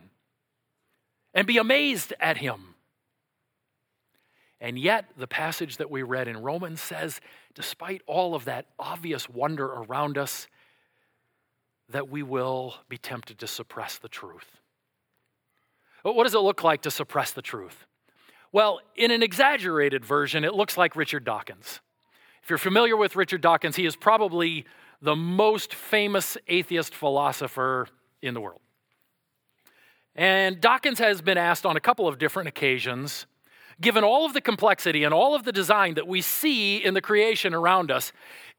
and 1.33 1.45
be 1.45 1.57
amazed 1.57 2.13
at 2.21 2.37
him. 2.37 2.74
And 4.65 4.79
yet, 4.79 5.05
the 5.15 5.27
passage 5.27 5.77
that 5.77 5.91
we 5.91 6.01
read 6.01 6.27
in 6.27 6.41
Romans 6.41 6.81
says, 6.81 7.21
despite 7.53 8.01
all 8.07 8.33
of 8.33 8.45
that 8.45 8.65
obvious 8.79 9.29
wonder 9.29 9.67
around 9.67 10.17
us, 10.17 10.47
that 11.89 12.09
we 12.09 12.23
will 12.23 12.73
be 12.89 12.97
tempted 12.97 13.37
to 13.37 13.45
suppress 13.45 13.99
the 13.99 14.07
truth. 14.07 14.59
What 16.01 16.23
does 16.23 16.33
it 16.33 16.39
look 16.39 16.63
like 16.63 16.81
to 16.81 16.89
suppress 16.89 17.31
the 17.31 17.43
truth? 17.43 17.85
Well, 18.51 18.79
in 18.95 19.11
an 19.11 19.21
exaggerated 19.21 20.03
version, 20.03 20.43
it 20.43 20.55
looks 20.55 20.77
like 20.77 20.95
Richard 20.95 21.25
Dawkins. 21.25 21.79
If 22.41 22.49
you're 22.49 22.57
familiar 22.57 22.97
with 22.97 23.15
Richard 23.15 23.41
Dawkins, 23.41 23.75
he 23.75 23.85
is 23.85 23.95
probably 23.95 24.65
the 24.99 25.15
most 25.15 25.75
famous 25.75 26.37
atheist 26.47 26.95
philosopher 26.95 27.87
in 28.19 28.33
the 28.33 28.41
world. 28.41 28.61
And 30.15 30.59
Dawkins 30.59 30.97
has 30.97 31.21
been 31.21 31.37
asked 31.37 31.67
on 31.67 31.77
a 31.77 31.79
couple 31.79 32.07
of 32.07 32.17
different 32.17 32.47
occasions 32.47 33.27
given 33.81 34.03
all 34.03 34.25
of 34.25 34.33
the 34.33 34.41
complexity 34.41 35.03
and 35.03 35.13
all 35.13 35.35
of 35.35 35.43
the 35.43 35.51
design 35.51 35.95
that 35.95 36.07
we 36.07 36.21
see 36.21 36.77
in 36.77 36.93
the 36.93 37.01
creation 37.01 37.53
around 37.53 37.91
us, 37.91 38.11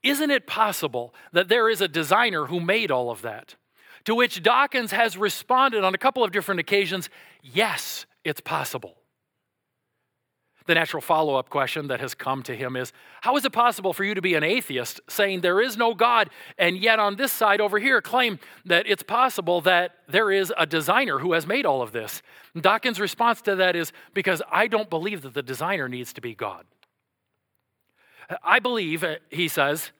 isn't 0.02 0.30
it 0.30 0.46
possible 0.46 1.14
that 1.32 1.48
there 1.48 1.68
is 1.68 1.80
a 1.80 1.88
designer 1.88 2.46
who 2.46 2.60
made 2.60 2.90
all 2.90 3.10
of 3.10 3.22
that? 3.22 3.56
To 4.04 4.14
which 4.14 4.42
Dawkins 4.42 4.92
has 4.92 5.16
responded 5.16 5.82
on 5.84 5.94
a 5.94 5.98
couple 5.98 6.22
of 6.22 6.32
different 6.32 6.60
occasions 6.60 7.08
yes, 7.42 8.06
it's 8.24 8.40
possible. 8.40 8.96
The 10.66 10.74
natural 10.74 11.00
follow 11.00 11.36
up 11.36 11.48
question 11.48 11.86
that 11.88 12.00
has 12.00 12.14
come 12.14 12.42
to 12.44 12.54
him 12.54 12.76
is 12.76 12.92
How 13.22 13.36
is 13.36 13.44
it 13.44 13.52
possible 13.52 13.92
for 13.92 14.04
you 14.04 14.14
to 14.14 14.22
be 14.22 14.34
an 14.34 14.42
atheist 14.42 15.00
saying 15.08 15.40
there 15.40 15.60
is 15.60 15.76
no 15.76 15.94
God, 15.94 16.28
and 16.58 16.76
yet 16.76 16.98
on 16.98 17.16
this 17.16 17.32
side 17.32 17.60
over 17.60 17.78
here 17.78 18.02
claim 18.02 18.38
that 18.64 18.86
it's 18.86 19.02
possible 19.02 19.60
that 19.62 19.92
there 20.08 20.30
is 20.30 20.52
a 20.58 20.66
designer 20.66 21.18
who 21.18 21.32
has 21.32 21.46
made 21.46 21.66
all 21.66 21.82
of 21.82 21.92
this? 21.92 22.20
Dawkins' 22.60 23.00
response 23.00 23.40
to 23.42 23.54
that 23.56 23.76
is 23.76 23.92
Because 24.12 24.42
I 24.50 24.66
don't 24.66 24.90
believe 24.90 25.22
that 25.22 25.34
the 25.34 25.42
designer 25.42 25.88
needs 25.88 26.12
to 26.14 26.20
be 26.20 26.34
God. 26.34 26.64
I 28.42 28.58
believe, 28.58 29.04
uh, 29.04 29.16
he 29.30 29.46
says, 29.46 29.92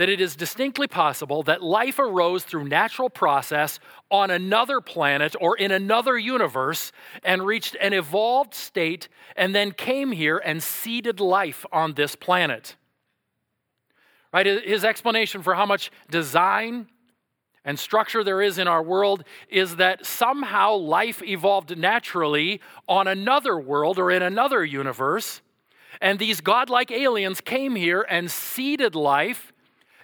that 0.00 0.08
it 0.08 0.18
is 0.18 0.34
distinctly 0.34 0.88
possible 0.88 1.42
that 1.42 1.62
life 1.62 1.98
arose 1.98 2.42
through 2.42 2.64
natural 2.64 3.10
process 3.10 3.78
on 4.10 4.30
another 4.30 4.80
planet 4.80 5.36
or 5.38 5.54
in 5.58 5.70
another 5.70 6.16
universe 6.16 6.90
and 7.22 7.44
reached 7.44 7.76
an 7.82 7.92
evolved 7.92 8.54
state 8.54 9.08
and 9.36 9.54
then 9.54 9.72
came 9.72 10.12
here 10.12 10.38
and 10.38 10.62
seeded 10.62 11.20
life 11.20 11.66
on 11.70 11.92
this 11.92 12.16
planet. 12.16 12.76
Right? 14.32 14.46
His 14.46 14.86
explanation 14.86 15.42
for 15.42 15.54
how 15.54 15.66
much 15.66 15.90
design 16.10 16.86
and 17.66 17.78
structure 17.78 18.24
there 18.24 18.40
is 18.40 18.56
in 18.56 18.66
our 18.66 18.82
world 18.82 19.22
is 19.50 19.76
that 19.76 20.06
somehow 20.06 20.76
life 20.76 21.22
evolved 21.22 21.76
naturally 21.76 22.62
on 22.88 23.06
another 23.06 23.58
world 23.58 23.98
or 23.98 24.10
in 24.10 24.22
another 24.22 24.64
universe. 24.64 25.42
And 26.00 26.18
these 26.18 26.40
godlike 26.40 26.90
aliens 26.90 27.42
came 27.42 27.76
here 27.76 28.06
and 28.08 28.30
seeded 28.30 28.94
life 28.94 29.49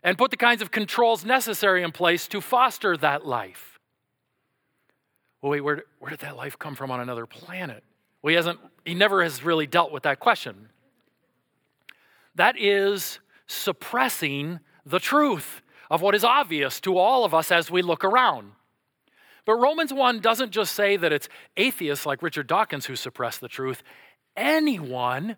and 0.07 0.17
put 0.17 0.31
the 0.31 0.37
kinds 0.37 0.63
of 0.63 0.71
controls 0.71 1.25
necessary 1.25 1.83
in 1.83 1.91
place 1.91 2.29
to 2.29 2.41
foster 2.41 2.97
that 2.97 3.27
life. 3.27 3.81
Well, 5.43 5.51
wait, 5.51 5.63
where, 5.63 5.83
where 5.99 6.11
did 6.11 6.21
that 6.21 6.37
life 6.37 6.57
come 6.57 6.77
from 6.77 6.93
on 6.93 7.01
another 7.01 7.27
planet? 7.27 7.83
Well, 8.23 8.31
he, 8.31 8.37
hasn't, 8.37 8.61
he 8.85 8.95
never 8.95 9.21
has 9.25 9.43
really 9.43 9.67
dealt 9.67 9.91
with 9.91 10.05
that 10.05 10.21
question. 10.21 10.69
That 12.37 12.55
is 12.57 13.19
suppressing 13.49 14.61
the 14.87 15.01
truth 15.01 15.61
of 15.91 16.03
what 16.03 16.15
is 16.15 16.23
obvious 16.23 16.81
to 16.83 16.97
all 16.97 17.25
of 17.25 17.35
us 17.35 17.51
as 17.51 17.69
we 17.69 17.83
look 17.83 18.05
around. 18.05 18.53
But 19.45 19.57
Romans 19.57 19.93
1 19.93 20.21
doesn't 20.21 20.53
just 20.53 20.73
say 20.77 20.97
that 20.97 21.13
it's 21.13 21.29
atheists 21.57 22.07
like 22.07 22.23
Richard 22.23 22.47
Dawkins 22.47 22.87
who 22.87 22.95
suppress 22.95 23.39
the 23.39 23.49
truth. 23.49 23.83
Anyone 24.37 25.37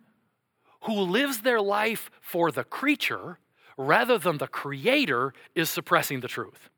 who 0.83 0.93
lives 0.93 1.41
their 1.41 1.61
life 1.63 2.11
for 2.21 2.53
the 2.53 2.65
creature 2.65 3.39
rather 3.79 4.19
than 4.19 4.37
the 4.37 4.49
Creator 4.49 5.33
is 5.55 5.71
suppressing 5.71 6.21
the 6.21 6.29
truth. 6.29 6.69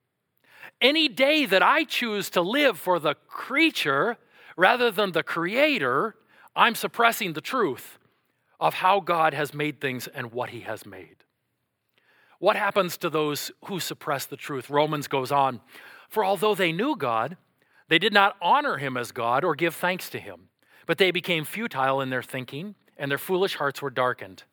Any 0.81 1.09
day 1.09 1.47
that 1.47 1.63
I 1.63 1.85
choose 1.85 2.31
to 2.31 2.43
live 2.43 2.79
for 2.79 3.01
the 3.01 3.15
creature 3.27 4.19
rather 4.57 4.91
than 4.91 5.13
the 5.13 5.23
Creator, 5.23 6.15
I'm 6.55 6.75
suppressing 6.75 7.33
the 7.33 7.41
truth 7.41 7.99
of 8.61 8.75
how 8.75 9.01
God 9.01 9.33
has 9.33 9.55
made 9.55 9.81
things 9.81 10.07
and 10.07 10.31
what 10.31 10.51
He 10.51 10.61
has 10.61 10.85
made. 10.85 11.17
What 12.39 12.57
happens 12.57 12.97
to 12.99 13.11
those 13.11 13.51
who 13.65 13.81
suppress 13.81 14.27
the 14.27 14.37
truth? 14.37 14.71
Romans 14.71 15.09
goes 15.09 15.33
on 15.33 15.61
For 16.09 16.25
although 16.25 16.55
they 16.55 16.73
knew 16.73 16.97
God, 16.97 17.39
they 17.89 17.99
did 17.99 18.13
not 18.13 18.37
honor 18.43 18.77
Him 18.77 18.97
as 18.97 19.11
God 19.11 19.43
or 19.43 19.55
give 19.55 19.75
thanks 19.75 20.11
to 20.11 20.21
Him, 20.21 20.49
but 20.87 20.99
they 20.99 21.11
became 21.11 21.45
futile 21.45 22.01
in 22.01 22.11
their 22.11 22.23
thinking, 22.23 22.75
and 22.99 23.11
their 23.11 23.19
foolish 23.19 23.57
hearts 23.57 23.81
were 23.81 23.91
darkened. 23.91 24.45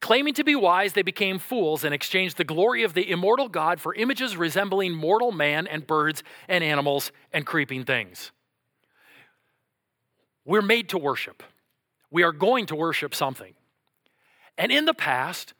Claiming 0.00 0.32
to 0.34 0.44
be 0.44 0.56
wise, 0.56 0.94
they 0.94 1.02
became 1.02 1.38
fools 1.38 1.84
and 1.84 1.94
exchanged 1.94 2.38
the 2.38 2.44
glory 2.44 2.82
of 2.82 2.94
the 2.94 3.10
immortal 3.10 3.48
God 3.48 3.80
for 3.80 3.94
images 3.94 4.36
resembling 4.36 4.94
mortal 4.94 5.30
man 5.30 5.66
and 5.66 5.86
birds 5.86 6.22
and 6.48 6.64
animals 6.64 7.12
and 7.32 7.44
creeping 7.44 7.84
things. 7.84 8.32
We're 10.44 10.62
made 10.62 10.88
to 10.90 10.98
worship. 10.98 11.42
We 12.10 12.22
are 12.22 12.32
going 12.32 12.66
to 12.66 12.74
worship 12.74 13.14
something. 13.14 13.52
And 14.56 14.72
in 14.72 14.86
the 14.86 14.94
past, 14.94 15.52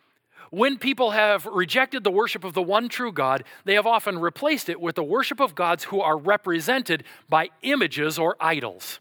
when 0.50 0.78
people 0.78 1.12
have 1.12 1.46
rejected 1.46 2.02
the 2.02 2.10
worship 2.10 2.42
of 2.42 2.54
the 2.54 2.62
one 2.62 2.88
true 2.88 3.12
God, 3.12 3.44
they 3.64 3.74
have 3.74 3.86
often 3.86 4.18
replaced 4.18 4.68
it 4.68 4.80
with 4.80 4.96
the 4.96 5.04
worship 5.04 5.38
of 5.38 5.54
gods 5.54 5.84
who 5.84 6.00
are 6.00 6.16
represented 6.16 7.04
by 7.28 7.50
images 7.62 8.18
or 8.18 8.36
idols. 8.40 9.00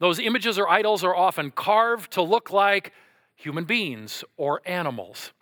Those 0.00 0.18
images 0.18 0.58
or 0.58 0.68
idols 0.68 1.04
are 1.04 1.16
often 1.16 1.50
carved 1.50 2.12
to 2.12 2.22
look 2.22 2.50
like 2.50 2.92
human 3.40 3.64
beings 3.64 4.24
or 4.36 4.60
animals. 4.66 5.32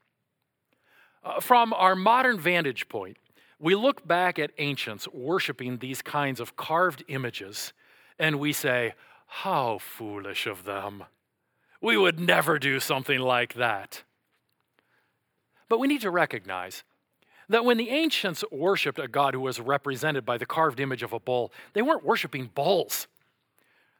Uh, 1.25 1.41
from 1.41 1.73
our 1.73 1.97
modern 1.97 2.39
vantage 2.39 2.89
point, 2.89 3.17
we 3.59 3.75
look 3.75 4.07
back 4.07 4.39
at 4.39 4.53
ancients 4.59 5.09
worshiping 5.09 5.79
these 5.79 6.01
kinds 6.01 6.39
of 6.39 6.57
carved 6.57 7.05
images 7.09 7.73
and 8.19 8.39
we 8.39 8.53
say, 8.53 8.95
How 9.27 9.79
foolish 9.79 10.47
of 10.47 10.65
them! 10.65 11.05
We 11.81 11.97
would 11.97 12.19
never 12.19 12.59
do 12.59 12.81
something 12.81 13.21
like 13.21 13.55
that. 13.55 14.03
But 15.69 15.79
we 15.79 15.87
need 15.87 16.01
to 16.01 16.11
recognize 16.11 16.83
that 17.49 17.65
when 17.65 17.77
the 17.77 17.91
ancients 17.91 18.45
worshiped 18.51 18.99
a 18.99 19.09
God 19.09 19.35
who 19.35 19.41
was 19.41 19.61
represented 19.61 20.25
by 20.25 20.39
the 20.39 20.47
carved 20.47 20.81
image 20.81 21.03
of 21.03 21.13
a 21.13 21.21
bull, 21.21 21.53
they 21.73 21.83
weren't 21.83 22.05
worshiping 22.05 22.51
bulls. 22.55 23.07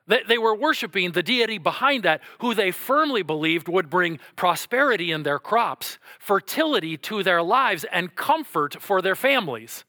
They 0.09 0.39
were 0.39 0.55
worshiping 0.55 1.13
the 1.13 1.23
deity 1.23 1.59
behind 1.59 2.03
that, 2.05 2.23
who 2.39 2.55
they 2.55 2.71
firmly 2.71 3.23
believed 3.23 3.69
would 3.69 3.91
bring 3.91 4.19
prosperity 4.37 5.13
in 5.13 5.23
their 5.23 5.39
crops, 5.39 5.99
fertility 6.19 6.97
to 6.97 7.23
their 7.23 7.43
lives, 7.43 7.85
and 7.93 8.17
comfort 8.17 8.81
for 8.81 9.03
their 9.03 9.15
families. 9.15 9.85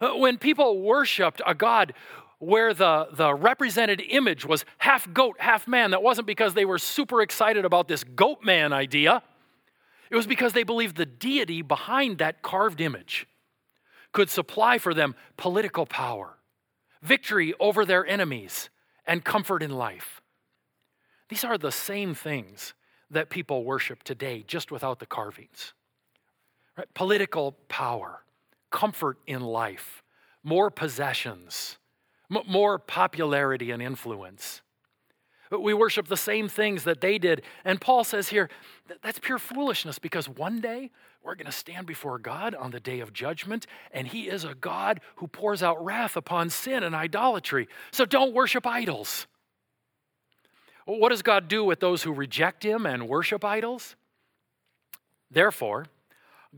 Uh, 0.00 0.16
when 0.16 0.38
people 0.38 0.80
worshiped 0.80 1.42
a 1.46 1.54
God 1.54 1.92
where 2.38 2.72
the, 2.72 3.08
the 3.12 3.34
represented 3.34 4.00
image 4.08 4.46
was 4.46 4.64
half 4.78 5.12
goat, 5.12 5.36
half 5.38 5.68
man, 5.68 5.90
that 5.90 6.02
wasn't 6.02 6.26
because 6.26 6.54
they 6.54 6.64
were 6.64 6.78
super 6.78 7.20
excited 7.20 7.66
about 7.66 7.86
this 7.86 8.02
goat 8.02 8.42
man 8.42 8.72
idea. 8.72 9.22
It 10.10 10.16
was 10.16 10.26
because 10.26 10.54
they 10.54 10.62
believed 10.62 10.96
the 10.96 11.04
deity 11.04 11.60
behind 11.60 12.18
that 12.18 12.40
carved 12.40 12.80
image 12.80 13.26
could 14.12 14.30
supply 14.30 14.78
for 14.78 14.94
them 14.94 15.14
political 15.36 15.84
power, 15.84 16.38
victory 17.02 17.52
over 17.60 17.84
their 17.84 18.06
enemies, 18.06 18.70
and 19.10 19.24
comfort 19.24 19.60
in 19.60 19.72
life. 19.72 20.22
These 21.28 21.42
are 21.42 21.58
the 21.58 21.72
same 21.72 22.14
things 22.14 22.74
that 23.10 23.28
people 23.28 23.64
worship 23.64 24.04
today, 24.04 24.44
just 24.46 24.70
without 24.70 25.00
the 25.00 25.06
carvings. 25.06 25.74
Right? 26.78 26.86
Political 26.94 27.56
power, 27.66 28.22
comfort 28.70 29.18
in 29.26 29.40
life, 29.40 30.04
more 30.44 30.70
possessions, 30.70 31.76
m- 32.30 32.44
more 32.46 32.78
popularity 32.78 33.72
and 33.72 33.82
influence. 33.82 34.62
But 35.50 35.62
we 35.62 35.74
worship 35.74 36.08
the 36.08 36.16
same 36.16 36.48
things 36.48 36.84
that 36.84 37.00
they 37.00 37.18
did. 37.18 37.42
And 37.64 37.80
Paul 37.80 38.04
says 38.04 38.28
here 38.28 38.48
that's 39.02 39.18
pure 39.18 39.38
foolishness 39.38 39.98
because 39.98 40.28
one 40.28 40.60
day 40.60 40.90
we're 41.22 41.34
going 41.34 41.46
to 41.46 41.52
stand 41.52 41.86
before 41.86 42.18
God 42.18 42.54
on 42.54 42.70
the 42.70 42.80
day 42.80 43.00
of 43.00 43.12
judgment, 43.12 43.66
and 43.92 44.08
He 44.08 44.28
is 44.28 44.44
a 44.44 44.54
God 44.54 45.00
who 45.16 45.26
pours 45.26 45.62
out 45.62 45.84
wrath 45.84 46.16
upon 46.16 46.48
sin 46.48 46.82
and 46.82 46.94
idolatry. 46.94 47.68
So 47.90 48.06
don't 48.06 48.32
worship 48.32 48.66
idols. 48.66 49.26
What 50.86 51.10
does 51.10 51.22
God 51.22 51.46
do 51.46 51.62
with 51.62 51.80
those 51.80 52.04
who 52.04 52.12
reject 52.12 52.64
Him 52.64 52.86
and 52.86 53.08
worship 53.08 53.44
idols? 53.44 53.96
Therefore, 55.30 55.86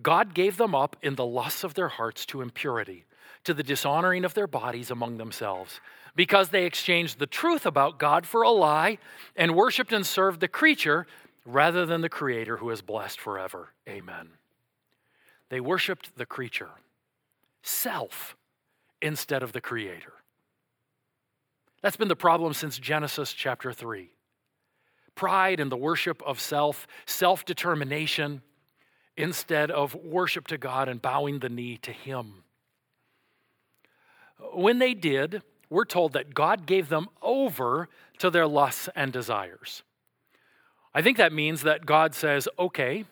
God 0.00 0.32
gave 0.32 0.56
them 0.56 0.74
up 0.74 0.96
in 1.02 1.16
the 1.16 1.26
lusts 1.26 1.64
of 1.64 1.74
their 1.74 1.88
hearts 1.88 2.24
to 2.26 2.40
impurity, 2.40 3.04
to 3.44 3.52
the 3.52 3.62
dishonoring 3.62 4.24
of 4.24 4.34
their 4.34 4.46
bodies 4.46 4.90
among 4.90 5.18
themselves, 5.18 5.80
because 6.14 6.50
they 6.50 6.64
exchanged 6.64 7.18
the 7.18 7.26
truth 7.26 7.64
about 7.64 7.98
God 7.98 8.26
for 8.26 8.42
a 8.42 8.50
lie 8.50 8.98
and 9.36 9.56
worshiped 9.56 9.92
and 9.92 10.06
served 10.06 10.40
the 10.40 10.48
creature 10.48 11.06
rather 11.44 11.86
than 11.86 12.00
the 12.00 12.08
Creator 12.08 12.58
who 12.58 12.70
is 12.70 12.82
blessed 12.82 13.20
forever. 13.20 13.70
Amen. 13.88 14.28
They 15.48 15.60
worshiped 15.60 16.16
the 16.16 16.26
creature, 16.26 16.70
self, 17.62 18.36
instead 19.00 19.42
of 19.42 19.52
the 19.52 19.60
Creator. 19.60 20.12
That's 21.82 21.96
been 21.96 22.08
the 22.08 22.16
problem 22.16 22.54
since 22.54 22.78
Genesis 22.78 23.32
chapter 23.32 23.72
3. 23.72 24.10
Pride 25.14 25.60
and 25.60 25.70
the 25.70 25.76
worship 25.76 26.22
of 26.22 26.40
self, 26.40 26.86
self 27.06 27.44
determination, 27.44 28.42
instead 29.16 29.70
of 29.70 29.94
worship 29.94 30.46
to 30.48 30.58
God 30.58 30.88
and 30.88 31.02
bowing 31.02 31.40
the 31.40 31.48
knee 31.48 31.76
to 31.78 31.92
Him. 31.92 32.44
When 34.54 34.78
they 34.78 34.94
did, 34.94 35.42
we're 35.72 35.84
told 35.84 36.12
that 36.12 36.34
God 36.34 36.66
gave 36.66 36.88
them 36.88 37.08
over 37.20 37.88
to 38.18 38.30
their 38.30 38.46
lusts 38.46 38.88
and 38.94 39.12
desires. 39.12 39.82
I 40.94 41.02
think 41.02 41.16
that 41.16 41.32
means 41.32 41.62
that 41.62 41.86
God 41.86 42.14
says, 42.14 42.48
okay, 42.58 43.04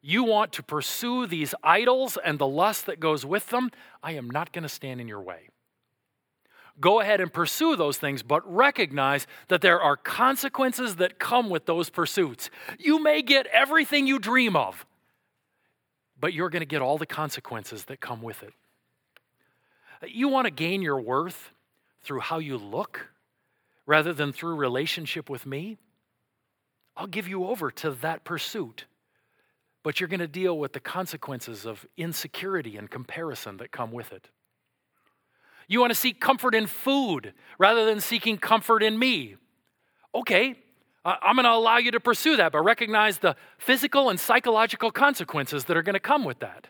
you 0.00 0.24
want 0.24 0.52
to 0.52 0.62
pursue 0.62 1.26
these 1.26 1.54
idols 1.62 2.16
and 2.24 2.38
the 2.38 2.46
lust 2.46 2.86
that 2.86 3.00
goes 3.00 3.26
with 3.26 3.48
them. 3.48 3.70
I 4.02 4.12
am 4.12 4.30
not 4.30 4.52
going 4.52 4.62
to 4.62 4.68
stand 4.68 5.00
in 5.00 5.08
your 5.08 5.20
way. 5.20 5.48
Go 6.78 7.00
ahead 7.00 7.20
and 7.20 7.32
pursue 7.32 7.74
those 7.74 7.98
things, 7.98 8.22
but 8.22 8.42
recognize 8.50 9.26
that 9.48 9.62
there 9.62 9.80
are 9.80 9.96
consequences 9.96 10.96
that 10.96 11.18
come 11.18 11.48
with 11.48 11.66
those 11.66 11.90
pursuits. 11.90 12.50
You 12.78 13.02
may 13.02 13.22
get 13.22 13.46
everything 13.46 14.06
you 14.06 14.18
dream 14.18 14.56
of, 14.56 14.84
but 16.18 16.32
you're 16.32 16.50
going 16.50 16.60
to 16.60 16.66
get 16.66 16.82
all 16.82 16.98
the 16.98 17.06
consequences 17.06 17.84
that 17.84 18.00
come 18.00 18.22
with 18.22 18.42
it. 18.42 18.52
You 20.06 20.28
want 20.28 20.44
to 20.44 20.50
gain 20.50 20.82
your 20.82 21.00
worth 21.00 21.52
through 22.06 22.20
how 22.20 22.38
you 22.38 22.56
look 22.56 23.08
rather 23.84 24.12
than 24.12 24.32
through 24.32 24.54
relationship 24.54 25.28
with 25.28 25.44
me? 25.44 25.76
I'll 26.96 27.06
give 27.06 27.28
you 27.28 27.46
over 27.46 27.70
to 27.72 27.90
that 27.90 28.24
pursuit. 28.24 28.86
But 29.82 30.00
you're 30.00 30.08
going 30.08 30.20
to 30.20 30.28
deal 30.28 30.58
with 30.58 30.72
the 30.72 30.80
consequences 30.80 31.66
of 31.66 31.86
insecurity 31.96 32.76
and 32.76 32.90
comparison 32.90 33.58
that 33.58 33.70
come 33.70 33.92
with 33.92 34.12
it. 34.12 34.30
You 35.68 35.80
want 35.80 35.90
to 35.90 35.98
seek 35.98 36.20
comfort 36.20 36.54
in 36.54 36.66
food 36.66 37.34
rather 37.58 37.84
than 37.84 38.00
seeking 38.00 38.38
comfort 38.38 38.82
in 38.82 38.98
me. 38.98 39.36
Okay, 40.14 40.56
I'm 41.04 41.36
going 41.36 41.44
to 41.44 41.52
allow 41.52 41.76
you 41.76 41.90
to 41.92 42.00
pursue 42.00 42.36
that, 42.36 42.52
but 42.52 42.62
recognize 42.62 43.18
the 43.18 43.36
physical 43.58 44.10
and 44.10 44.18
psychological 44.18 44.90
consequences 44.90 45.64
that 45.64 45.76
are 45.76 45.82
going 45.82 45.94
to 45.94 46.00
come 46.00 46.24
with 46.24 46.38
that. 46.38 46.68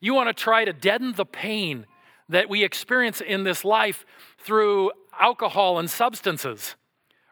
You 0.00 0.14
want 0.14 0.28
to 0.28 0.34
try 0.34 0.64
to 0.64 0.72
deaden 0.72 1.12
the 1.12 1.26
pain 1.26 1.86
that 2.28 2.48
we 2.48 2.64
experience 2.64 3.20
in 3.20 3.44
this 3.44 3.64
life 3.64 4.04
through 4.38 4.90
alcohol 5.18 5.78
and 5.78 5.88
substances 5.88 6.76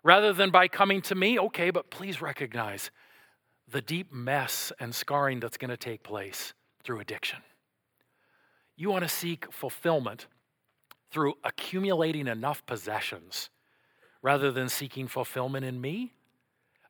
rather 0.03 0.33
than 0.33 0.51
by 0.51 0.69
coming 0.69 1.03
to 1.03 1.15
me. 1.15 1.39
Okay, 1.39 1.71
but 1.71 1.91
please 1.91 2.21
recognize 2.23 2.91
the 3.69 3.81
deep 3.81 4.13
mess 4.13 4.73
and 4.79 4.95
scarring 4.95 5.41
that's 5.41 5.57
going 5.57 5.71
to 5.71 5.77
take 5.77 6.03
place 6.03 6.55
through 6.85 7.01
addiction. 7.01 7.39
You 8.77 8.91
want 8.91 9.05
to 9.05 9.09
seek 9.09 9.51
fulfillment 9.53 10.27
through 11.11 11.35
accumulating 11.45 12.27
enough 12.27 12.67
possessions 12.67 13.51
rather 14.25 14.51
than 14.51 14.69
seeking 14.69 15.07
fulfillment 15.07 15.65
in 15.65 15.81
me, 15.81 16.13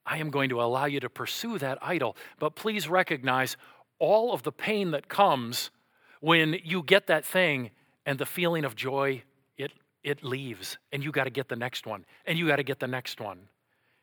I 0.07 0.19
am 0.19 0.31
going 0.31 0.49
to 0.51 0.63
allow 0.63 0.85
you 0.85 1.01
to 1.01 1.11
pursue 1.11 1.59
that 1.59 1.79
idol. 1.83 2.17
But 2.39 2.55
please 2.55 2.89
recognize 2.89 3.57
all 3.99 4.33
of 4.33 4.45
the 4.45 4.53
pain 4.53 4.93
that 4.93 5.09
comes 5.09 5.71
when 6.21 6.57
you 6.65 6.83
get 6.83 7.07
that 7.09 7.25
thing 7.25 7.71
and 8.07 8.19
the 8.19 8.27
feeling 8.27 8.65
of 8.65 8.75
joy 8.77 9.23
it 9.57 9.73
it 10.03 10.23
leaves 10.23 10.79
and 10.93 11.03
you 11.03 11.11
got 11.11 11.25
to 11.25 11.31
get 11.31 11.49
the 11.49 11.57
next 11.57 11.87
one 11.87 12.05
and 12.27 12.39
you 12.39 12.47
got 12.47 12.57
to 12.57 12.63
get 12.63 12.79
the 12.81 12.87
next 12.87 13.21
one 13.21 13.49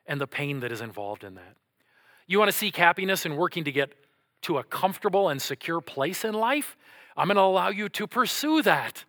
and 0.06 0.20
the 0.20 0.28
pain 0.28 0.60
that 0.62 0.72
is 0.72 0.82
involved 0.82 1.24
in 1.24 1.36
that. 1.36 1.56
You 2.28 2.40
want 2.40 2.50
to 2.50 2.58
seek 2.58 2.76
happiness 2.76 3.26
and 3.26 3.38
working 3.38 3.64
to 3.66 3.72
get 3.72 3.94
to 4.44 4.58
a 4.58 4.64
comfortable 4.64 5.30
and 5.30 5.42
secure 5.42 5.82
place 5.82 6.26
in 6.26 6.34
life? 6.34 6.76
I'm 7.16 7.28
going 7.28 7.36
to 7.36 7.42
allow 7.42 7.70
you 7.70 7.90
to 7.90 8.08
pursue 8.08 8.62
that. 8.64 9.06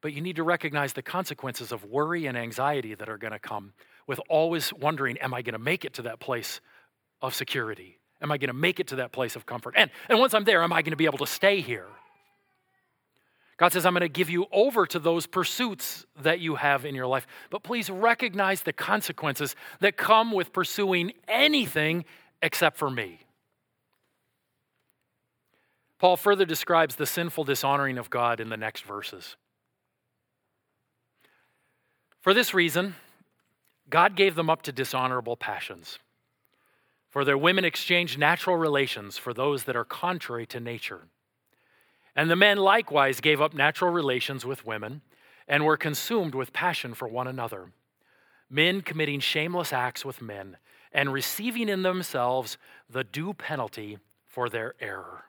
But 0.00 0.12
you 0.12 0.20
need 0.20 0.36
to 0.36 0.42
recognize 0.42 0.92
the 0.92 1.02
consequences 1.02 1.72
of 1.72 1.84
worry 1.84 2.26
and 2.26 2.36
anxiety 2.36 2.94
that 2.94 3.08
are 3.08 3.18
going 3.18 3.32
to 3.32 3.38
come 3.38 3.72
with 4.06 4.20
always 4.28 4.72
wondering, 4.72 5.18
am 5.18 5.32
I 5.34 5.42
going 5.42 5.52
to 5.52 5.58
make 5.58 5.84
it 5.84 5.94
to 5.94 6.02
that 6.02 6.18
place 6.18 6.60
of 7.20 7.34
security? 7.34 7.98
Am 8.20 8.32
I 8.32 8.38
going 8.38 8.48
to 8.48 8.54
make 8.54 8.80
it 8.80 8.88
to 8.88 8.96
that 8.96 9.12
place 9.12 9.36
of 9.36 9.46
comfort? 9.46 9.74
And, 9.76 9.90
and 10.08 10.18
once 10.18 10.34
I'm 10.34 10.44
there, 10.44 10.62
am 10.62 10.72
I 10.72 10.82
going 10.82 10.92
to 10.92 10.96
be 10.96 11.04
able 11.04 11.18
to 11.18 11.26
stay 11.26 11.60
here? 11.60 11.86
God 13.62 13.72
says, 13.72 13.86
I'm 13.86 13.92
going 13.92 14.00
to 14.00 14.08
give 14.08 14.28
you 14.28 14.46
over 14.50 14.86
to 14.86 14.98
those 14.98 15.28
pursuits 15.28 16.04
that 16.20 16.40
you 16.40 16.56
have 16.56 16.84
in 16.84 16.96
your 16.96 17.06
life. 17.06 17.28
But 17.48 17.62
please 17.62 17.88
recognize 17.88 18.62
the 18.62 18.72
consequences 18.72 19.54
that 19.78 19.96
come 19.96 20.32
with 20.32 20.52
pursuing 20.52 21.12
anything 21.28 22.04
except 22.42 22.76
for 22.76 22.90
me. 22.90 23.20
Paul 26.00 26.16
further 26.16 26.44
describes 26.44 26.96
the 26.96 27.06
sinful 27.06 27.44
dishonoring 27.44 27.98
of 27.98 28.10
God 28.10 28.40
in 28.40 28.48
the 28.48 28.56
next 28.56 28.82
verses. 28.82 29.36
For 32.20 32.34
this 32.34 32.52
reason, 32.52 32.96
God 33.88 34.16
gave 34.16 34.34
them 34.34 34.50
up 34.50 34.62
to 34.62 34.72
dishonorable 34.72 35.36
passions. 35.36 36.00
For 37.10 37.24
their 37.24 37.38
women 37.38 37.64
exchanged 37.64 38.18
natural 38.18 38.56
relations 38.56 39.18
for 39.18 39.32
those 39.32 39.62
that 39.64 39.76
are 39.76 39.84
contrary 39.84 40.46
to 40.46 40.58
nature. 40.58 41.02
And 42.14 42.30
the 42.30 42.36
men 42.36 42.58
likewise 42.58 43.20
gave 43.20 43.40
up 43.40 43.54
natural 43.54 43.90
relations 43.90 44.44
with 44.44 44.66
women 44.66 45.02
and 45.48 45.64
were 45.64 45.76
consumed 45.76 46.34
with 46.34 46.52
passion 46.52 46.94
for 46.94 47.08
one 47.08 47.26
another, 47.26 47.72
men 48.50 48.80
committing 48.80 49.20
shameless 49.20 49.72
acts 49.72 50.04
with 50.04 50.22
men 50.22 50.56
and 50.92 51.12
receiving 51.12 51.68
in 51.68 51.82
themselves 51.82 52.58
the 52.88 53.04
due 53.04 53.32
penalty 53.32 53.98
for 54.26 54.48
their 54.48 54.74
error. 54.80 55.24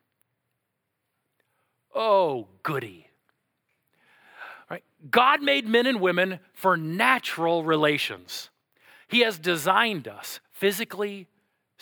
Oh, 1.96 2.48
goody. 2.64 3.08
God 5.10 5.42
made 5.42 5.68
men 5.68 5.86
and 5.86 6.00
women 6.00 6.40
for 6.54 6.78
natural 6.78 7.64
relations. 7.64 8.50
He 9.08 9.20
has 9.20 9.38
designed 9.38 10.08
us 10.08 10.40
physically, 10.52 11.28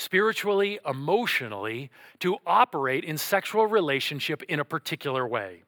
spiritually, 0.02 0.80
emotionally, 0.86 1.92
to 2.20 2.38
operate 2.46 3.04
in 3.04 3.18
sexual 3.18 3.68
relationship 3.68 4.42
in 4.44 4.60
a 4.60 4.66
particular 4.66 5.28
way. 5.28 5.64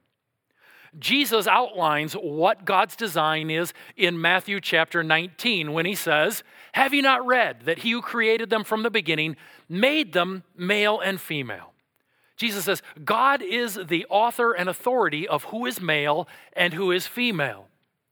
Jesus 0.98 1.48
outlines 1.48 2.14
what 2.14 2.66
God's 2.66 2.96
design 2.96 3.50
is 3.50 3.74
in 3.96 4.22
Matthew 4.22 4.60
chapter 4.62 5.04
19 5.04 5.72
when 5.74 5.86
he 5.86 5.96
says, 5.96 6.44
Have 6.74 6.94
you 6.94 7.02
not 7.02 7.26
read 7.26 7.62
that 7.66 7.80
he 7.80 7.92
who 7.92 8.02
created 8.02 8.50
them 8.50 8.64
from 8.64 8.84
the 8.84 8.92
beginning 8.92 9.36
made 9.68 10.14
them 10.14 10.44
male 10.56 11.00
and 11.00 11.20
female? 11.20 11.74
Jesus 12.36 12.66
says, 12.66 12.82
God 13.04 13.42
is 13.42 13.80
the 13.88 14.06
author 14.10 14.54
and 14.54 14.70
authority 14.70 15.28
of 15.28 15.46
who 15.46 15.66
is 15.66 15.80
male 15.80 16.28
and 16.54 16.74
who 16.74 16.92
is 16.92 17.08
female. 17.08 17.68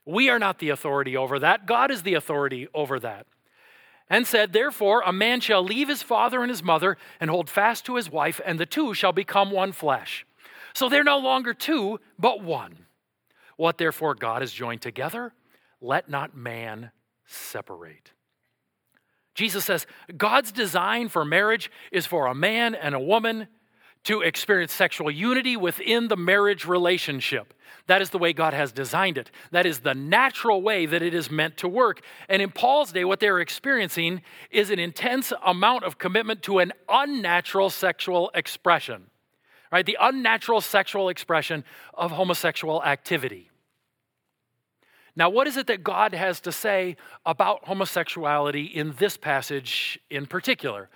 We 0.06 0.30
are 0.30 0.40
not 0.40 0.60
the 0.60 0.70
authority 0.70 1.16
over 1.16 1.38
that. 1.40 1.68
God 1.68 1.92
is 1.92 2.04
the 2.04 2.16
authority 2.16 2.68
over 2.74 3.00
that 3.00 3.28
and 4.12 4.28
said, 4.28 4.52
Therefore, 4.52 5.02
a 5.06 5.14
man 5.14 5.40
shall 5.40 5.64
leave 5.64 5.88
his 5.88 6.04
father 6.04 6.42
and 6.42 6.50
his 6.50 6.62
mother 6.62 6.98
and 7.22 7.30
hold 7.30 7.50
fast 7.50 7.86
to 7.86 7.96
his 7.96 8.12
wife, 8.12 8.42
and 8.46 8.60
the 8.60 8.66
two 8.66 8.94
shall 8.94 9.14
become 9.14 9.52
one 9.52 9.72
flesh. 9.72 10.26
So 10.74 10.90
they're 10.90 11.04
no 11.04 11.18
longer 11.18 11.54
two, 11.54 12.00
but 12.20 12.44
one. 12.44 12.86
What 13.56 13.78
therefore 13.78 14.14
God 14.14 14.42
has 14.42 14.52
joined 14.52 14.82
together, 14.82 15.34
let 15.80 16.10
not 16.10 16.36
man 16.36 16.92
separate. 17.26 18.12
Jesus 19.34 19.64
says 19.64 19.88
God's 20.18 20.52
design 20.52 21.08
for 21.08 21.24
marriage 21.24 21.72
is 21.90 22.06
for 22.06 22.28
a 22.28 22.36
man 22.36 22.76
and 22.76 22.94
a 22.94 23.00
woman 23.00 23.48
to 24.04 24.22
experience 24.22 24.74
sexual 24.74 25.12
unity 25.12 25.56
within 25.56 26.08
the 26.08 26.18
marriage 26.18 26.66
relationship. 26.66 27.54
That 27.88 28.02
is 28.02 28.10
the 28.10 28.18
way 28.18 28.34
God 28.34 28.54
has 28.54 28.72
designed 28.72 29.18
it. 29.18 29.32
That 29.52 29.66
is 29.66 29.80
the 29.80 29.94
natural 29.94 30.62
way 30.62 30.86
that 30.86 31.02
it 31.02 31.14
is 31.14 31.30
meant 31.30 31.58
to 31.58 31.68
work. 31.68 32.02
And 32.30 32.42
in 32.42 32.52
Paul's 32.52 32.92
day, 32.92 33.06
what 33.06 33.20
they're 33.20 33.40
experiencing 33.40 34.22
is 34.50 34.70
an 34.70 34.80
intense 34.80 35.34
amount 35.46 35.84
of 35.84 35.98
commitment 35.98 36.42
to 36.44 36.60
an 36.60 36.74
unnatural 36.90 37.70
sexual 37.70 38.32
expression, 38.34 39.08
right? 39.72 39.86
The 39.86 39.98
unnatural 40.00 40.62
sexual 40.62 41.10
expression 41.10 41.64
of 41.94 42.12
homosexual 42.12 42.84
activity. 42.84 43.50
Now, 45.16 45.30
what 45.30 45.48
is 45.48 45.58
it 45.58 45.68
that 45.68 45.84
God 45.84 46.14
has 46.14 46.40
to 46.42 46.52
say 46.52 46.96
about 47.26 47.66
homosexuality 47.66 48.64
in 48.64 48.94
this 48.98 49.18
passage 49.18 50.00
in 50.10 50.26
particular? 50.26 50.90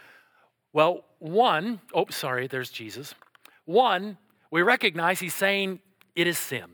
Well, 0.76 1.06
one, 1.20 1.80
oh, 1.94 2.08
sorry, 2.10 2.48
there's 2.48 2.70
Jesus. 2.70 3.16
One, 3.64 4.18
we 4.52 4.62
recognize 4.62 5.22
he's 5.22 5.34
saying 5.34 5.80
it 6.18 6.28
is 6.28 6.38
sin. 6.38 6.66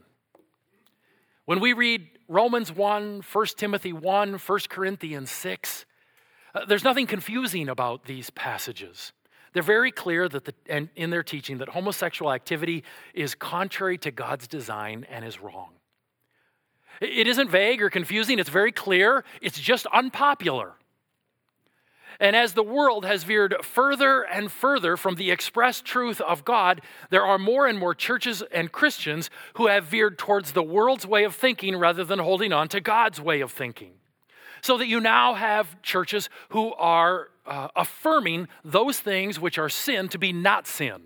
When 1.44 1.60
we 1.60 1.72
read 1.72 2.08
Romans 2.26 2.72
1, 2.72 3.22
1 3.32 3.46
Timothy 3.56 3.92
1, 3.92 4.32
1 4.38 4.58
Corinthians 4.68 5.30
6, 5.30 5.86
uh, 6.52 6.64
there's 6.64 6.82
nothing 6.82 7.06
confusing 7.06 7.68
about 7.68 8.06
these 8.06 8.28
passages. 8.30 9.12
They're 9.52 9.62
very 9.62 9.92
clear 9.92 10.28
that 10.28 10.46
the, 10.46 10.54
and 10.68 10.88
in 10.96 11.10
their 11.10 11.22
teaching 11.22 11.58
that 11.58 11.68
homosexual 11.68 12.32
activity 12.32 12.82
is 13.14 13.36
contrary 13.36 13.98
to 13.98 14.10
God's 14.10 14.48
design 14.48 15.06
and 15.10 15.24
is 15.24 15.40
wrong. 15.40 15.74
It 17.00 17.28
isn't 17.28 17.50
vague 17.52 17.80
or 17.80 17.88
confusing, 17.88 18.40
it's 18.40 18.50
very 18.50 18.72
clear, 18.72 19.22
it's 19.40 19.60
just 19.60 19.86
unpopular. 19.92 20.72
And 22.22 22.36
as 22.36 22.52
the 22.52 22.62
world 22.62 23.04
has 23.04 23.24
veered 23.24 23.56
further 23.62 24.22
and 24.22 24.50
further 24.50 24.96
from 24.96 25.16
the 25.16 25.32
expressed 25.32 25.84
truth 25.84 26.20
of 26.20 26.44
God, 26.44 26.80
there 27.10 27.26
are 27.26 27.36
more 27.36 27.66
and 27.66 27.76
more 27.76 27.96
churches 27.96 28.44
and 28.52 28.70
Christians 28.70 29.28
who 29.54 29.66
have 29.66 29.86
veered 29.86 30.18
towards 30.18 30.52
the 30.52 30.62
world's 30.62 31.04
way 31.04 31.24
of 31.24 31.34
thinking 31.34 31.76
rather 31.76 32.04
than 32.04 32.20
holding 32.20 32.52
on 32.52 32.68
to 32.68 32.80
God's 32.80 33.20
way 33.20 33.40
of 33.40 33.50
thinking. 33.50 33.94
So 34.62 34.78
that 34.78 34.86
you 34.86 35.00
now 35.00 35.34
have 35.34 35.82
churches 35.82 36.30
who 36.50 36.72
are 36.74 37.30
uh, 37.44 37.68
affirming 37.74 38.46
those 38.64 39.00
things 39.00 39.40
which 39.40 39.58
are 39.58 39.68
sin 39.68 40.08
to 40.10 40.18
be 40.18 40.32
not 40.32 40.68
sin. 40.68 41.02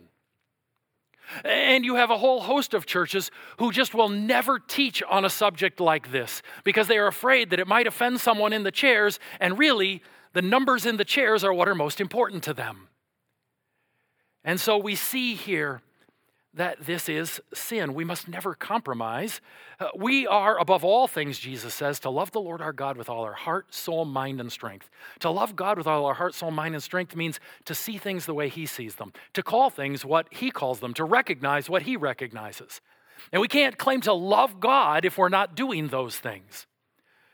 And 1.44 1.82
you 1.82 1.94
have 1.94 2.10
a 2.10 2.18
whole 2.18 2.42
host 2.42 2.74
of 2.74 2.84
churches 2.84 3.30
who 3.58 3.72
just 3.72 3.94
will 3.94 4.10
never 4.10 4.58
teach 4.58 5.02
on 5.02 5.24
a 5.24 5.30
subject 5.30 5.80
like 5.80 6.12
this 6.12 6.42
because 6.62 6.88
they 6.88 6.98
are 6.98 7.06
afraid 7.06 7.48
that 7.50 7.58
it 7.58 7.66
might 7.66 7.86
offend 7.86 8.20
someone 8.20 8.52
in 8.52 8.64
the 8.64 8.70
chairs, 8.70 9.18
and 9.40 9.58
really, 9.58 10.02
the 10.36 10.42
numbers 10.42 10.84
in 10.84 10.98
the 10.98 11.04
chairs 11.04 11.42
are 11.44 11.54
what 11.54 11.66
are 11.66 11.74
most 11.74 11.98
important 11.98 12.42
to 12.42 12.52
them. 12.52 12.88
And 14.44 14.60
so 14.60 14.76
we 14.76 14.94
see 14.94 15.34
here 15.34 15.80
that 16.52 16.84
this 16.84 17.08
is 17.08 17.40
sin. 17.54 17.94
We 17.94 18.04
must 18.04 18.28
never 18.28 18.54
compromise. 18.54 19.40
Uh, 19.80 19.86
we 19.96 20.26
are, 20.26 20.58
above 20.58 20.84
all 20.84 21.08
things, 21.08 21.38
Jesus 21.38 21.72
says, 21.72 21.98
to 22.00 22.10
love 22.10 22.32
the 22.32 22.40
Lord 22.42 22.60
our 22.60 22.74
God 22.74 22.98
with 22.98 23.08
all 23.08 23.24
our 23.24 23.32
heart, 23.32 23.72
soul, 23.72 24.04
mind, 24.04 24.38
and 24.38 24.52
strength. 24.52 24.90
To 25.20 25.30
love 25.30 25.56
God 25.56 25.78
with 25.78 25.86
all 25.86 26.04
our 26.04 26.12
heart, 26.12 26.34
soul, 26.34 26.50
mind, 26.50 26.74
and 26.74 26.84
strength 26.84 27.16
means 27.16 27.40
to 27.64 27.74
see 27.74 27.96
things 27.96 28.26
the 28.26 28.34
way 28.34 28.50
He 28.50 28.66
sees 28.66 28.96
them, 28.96 29.14
to 29.32 29.42
call 29.42 29.70
things 29.70 30.04
what 30.04 30.26
He 30.30 30.50
calls 30.50 30.80
them, 30.80 30.92
to 30.94 31.04
recognize 31.04 31.70
what 31.70 31.82
He 31.82 31.96
recognizes. 31.96 32.82
And 33.32 33.40
we 33.40 33.48
can't 33.48 33.78
claim 33.78 34.02
to 34.02 34.12
love 34.12 34.60
God 34.60 35.06
if 35.06 35.16
we're 35.16 35.30
not 35.30 35.56
doing 35.56 35.88
those 35.88 36.18
things. 36.18 36.66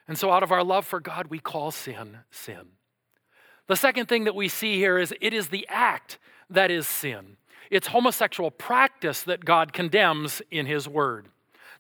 And 0.07 0.17
so, 0.17 0.31
out 0.31 0.45
of 0.45 0.53
our 0.53 0.63
love 0.63 0.87
for 0.87 1.01
God, 1.01 1.27
we 1.27 1.41
call 1.41 1.73
sin 1.73 2.19
sin. 2.31 2.69
The 3.73 3.77
second 3.77 4.05
thing 4.05 4.25
that 4.25 4.35
we 4.35 4.49
see 4.49 4.77
here 4.77 4.99
is 4.99 5.15
it 5.23 5.33
is 5.33 5.49
the 5.49 5.67
act 5.71 6.19
that 6.51 6.71
is 6.71 6.87
sin. 6.87 7.39
It's 7.71 7.87
homosexual 7.87 8.51
practice 8.51 9.23
that 9.23 9.47
God 9.47 9.73
condemns 9.73 10.43
in 10.51 10.67
His 10.67 10.87
Word. 10.87 11.29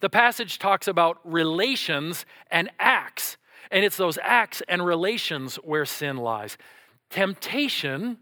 The 0.00 0.08
passage 0.08 0.58
talks 0.58 0.88
about 0.88 1.18
relations 1.22 2.24
and 2.50 2.70
acts, 2.78 3.36
and 3.70 3.84
it's 3.84 3.98
those 3.98 4.16
acts 4.22 4.62
and 4.68 4.82
relations 4.82 5.56
where 5.56 5.84
sin 5.84 6.16
lies. 6.16 6.56
Temptation 7.10 8.16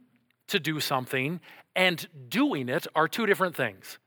to 0.49 0.59
do 0.59 0.81
something 0.81 1.39
and 1.77 2.09
doing 2.29 2.69
it 2.69 2.89
are 2.97 3.07
two 3.07 3.25
different 3.25 3.55
things. 3.55 4.01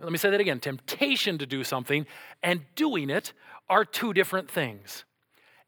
Let 0.00 0.10
me 0.10 0.16
say 0.16 0.30
that 0.30 0.40
again. 0.40 0.60
Temptation 0.60 1.36
to 1.36 1.44
do 1.44 1.62
something 1.62 2.06
and 2.42 2.62
doing 2.74 3.10
it 3.10 3.34
are 3.68 3.84
two 3.84 4.14
different 4.14 4.50
things. 4.50 5.04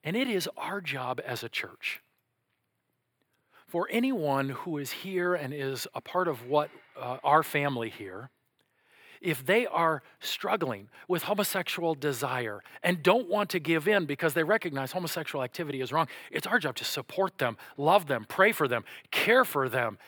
And 0.03 0.17
it 0.17 0.27
is 0.27 0.49
our 0.57 0.81
job 0.81 1.21
as 1.27 1.43
a 1.45 1.51
church 1.51 2.01
for 3.69 3.87
anyone 3.91 4.49
who 4.49 4.79
is 4.79 4.91
here 4.91 5.35
and 5.35 5.53
is 5.53 5.87
a 5.95 6.01
part 6.01 6.27
of 6.27 6.47
what 6.47 6.71
uh, 7.01 7.19
our 7.23 7.43
family 7.43 7.91
here, 7.91 8.31
if 9.21 9.45
they 9.45 9.67
are 9.67 10.03
struggling 10.21 10.89
with 11.07 11.25
homosexual 11.25 11.95
desire 11.95 12.63
and 12.83 13.03
don't 13.03 13.29
want 13.29 13.51
to 13.51 13.59
give 13.59 13.87
in 13.87 14.07
because 14.07 14.33
they 14.33 14.43
recognize 14.43 14.93
homosexual 14.93 15.45
activity 15.45 15.83
is 15.83 15.93
wrong, 15.93 16.09
it's 16.31 16.47
our 16.47 16.59
job 16.59 16.77
to 16.77 16.85
support 16.85 17.37
them, 17.39 17.59
love 17.77 18.07
them, 18.07 18.25
pray 18.27 18.53
for 18.53 18.67
them, 18.67 18.85
care 19.11 19.45
for 19.45 19.69
them 19.69 19.99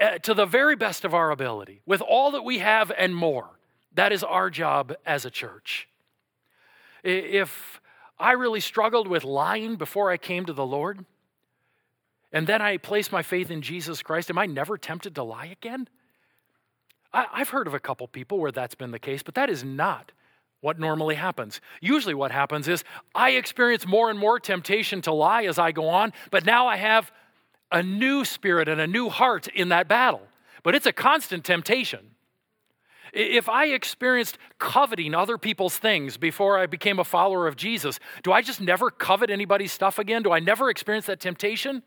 uh, 0.00 0.18
to 0.18 0.32
the 0.32 0.46
very 0.46 0.76
best 0.76 1.04
of 1.04 1.12
our 1.12 1.30
ability 1.32 1.80
with 1.86 2.00
all 2.00 2.30
that 2.30 2.44
we 2.44 2.58
have 2.58 2.92
and 2.96 3.14
more. 3.14 3.48
That 3.94 4.12
is 4.12 4.22
our 4.22 4.48
job 4.48 4.94
as 5.04 5.24
a 5.24 5.30
church. 5.30 5.88
If 7.02 7.80
I 8.18 8.32
really 8.32 8.60
struggled 8.60 9.08
with 9.08 9.24
lying 9.24 9.74
before 9.74 10.10
I 10.10 10.18
came 10.18 10.44
to 10.44 10.52
the 10.52 10.66
Lord, 10.66 11.04
and 12.32 12.46
then 12.46 12.60
I 12.60 12.76
place 12.76 13.10
my 13.10 13.22
faith 13.22 13.50
in 13.50 13.62
Jesus 13.62 14.02
Christ, 14.02 14.30
am 14.30 14.38
I 14.38 14.46
never 14.46 14.76
tempted 14.76 15.14
to 15.14 15.22
lie 15.22 15.46
again? 15.46 15.88
I, 17.12 17.26
have 17.38 17.48
heard 17.48 17.66
of 17.66 17.74
a 17.74 17.80
couple 17.80 18.06
people 18.06 18.38
where 18.38 18.52
that's 18.52 18.74
been 18.74 18.90
the 18.90 18.98
case, 18.98 19.22
but 19.22 19.34
that 19.34 19.48
is 19.48 19.64
not 19.64 20.12
what 20.60 20.78
normally 20.78 21.14
happens. 21.14 21.60
Usually, 21.80 22.14
what 22.14 22.32
happens 22.32 22.68
is 22.68 22.84
I 23.14 23.30
experience 23.30 23.86
more 23.86 24.10
and 24.10 24.18
more 24.18 24.38
temptation 24.38 25.00
to 25.02 25.12
lie 25.12 25.44
as 25.44 25.58
I 25.58 25.72
go 25.72 25.88
on, 25.88 26.12
but 26.30 26.44
now 26.44 26.66
I 26.66 26.76
have 26.76 27.10
a 27.70 27.82
new 27.82 28.24
spirit 28.24 28.68
and 28.68 28.80
a 28.80 28.86
new 28.86 29.08
heart 29.08 29.48
in 29.48 29.68
that 29.70 29.88
battle. 29.88 30.22
But 30.62 30.74
it's 30.74 30.86
a 30.86 30.92
constant 30.92 31.44
temptation. 31.44 32.10
If 33.12 33.48
I 33.48 33.66
experienced 33.66 34.36
coveting 34.58 35.14
other 35.14 35.38
people's 35.38 35.78
things 35.78 36.16
before 36.18 36.58
I 36.58 36.66
became 36.66 36.98
a 36.98 37.04
follower 37.04 37.46
of 37.46 37.56
Jesus, 37.56 37.98
do 38.22 38.32
I 38.32 38.42
just 38.42 38.60
never 38.60 38.90
covet 38.90 39.30
anybody's 39.30 39.72
stuff 39.72 39.98
again? 39.98 40.22
Do 40.22 40.32
I 40.32 40.40
never 40.40 40.68
experience 40.68 41.06
that 41.06 41.20
temptation? 41.20 41.82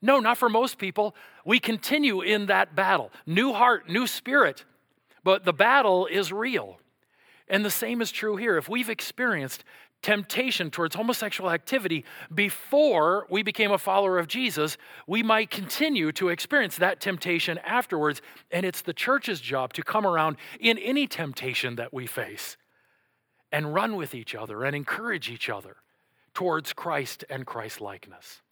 No, 0.00 0.20
not 0.20 0.38
for 0.38 0.48
most 0.48 0.78
people. 0.78 1.14
We 1.44 1.58
continue 1.58 2.20
in 2.20 2.46
that 2.46 2.74
battle. 2.74 3.10
New 3.26 3.52
heart, 3.52 3.88
new 3.88 4.06
spirit. 4.06 4.64
But 5.24 5.44
the 5.44 5.52
battle 5.52 6.06
is 6.06 6.32
real. 6.32 6.78
And 7.48 7.64
the 7.64 7.70
same 7.70 8.00
is 8.00 8.10
true 8.10 8.36
here. 8.36 8.56
If 8.56 8.68
we've 8.68 8.90
experienced 8.90 9.64
temptation 10.00 10.70
towards 10.70 10.94
homosexual 10.94 11.50
activity 11.50 12.04
before 12.32 13.26
we 13.28 13.42
became 13.42 13.72
a 13.72 13.78
follower 13.78 14.18
of 14.18 14.28
Jesus, 14.28 14.76
we 15.06 15.22
might 15.22 15.50
continue 15.50 16.12
to 16.12 16.28
experience 16.28 16.76
that 16.76 17.00
temptation 17.00 17.58
afterwards. 17.58 18.22
And 18.50 18.64
it's 18.64 18.82
the 18.82 18.92
church's 18.92 19.40
job 19.40 19.72
to 19.72 19.82
come 19.82 20.06
around 20.06 20.36
in 20.60 20.78
any 20.78 21.06
temptation 21.06 21.76
that 21.76 21.92
we 21.92 22.06
face 22.06 22.56
and 23.50 23.74
run 23.74 23.96
with 23.96 24.14
each 24.14 24.34
other 24.34 24.62
and 24.62 24.76
encourage 24.76 25.30
each 25.30 25.48
other 25.48 25.76
towards 26.34 26.72
Christ 26.72 27.24
and 27.28 27.44
Christ 27.44 27.80
likeness. 27.80 28.42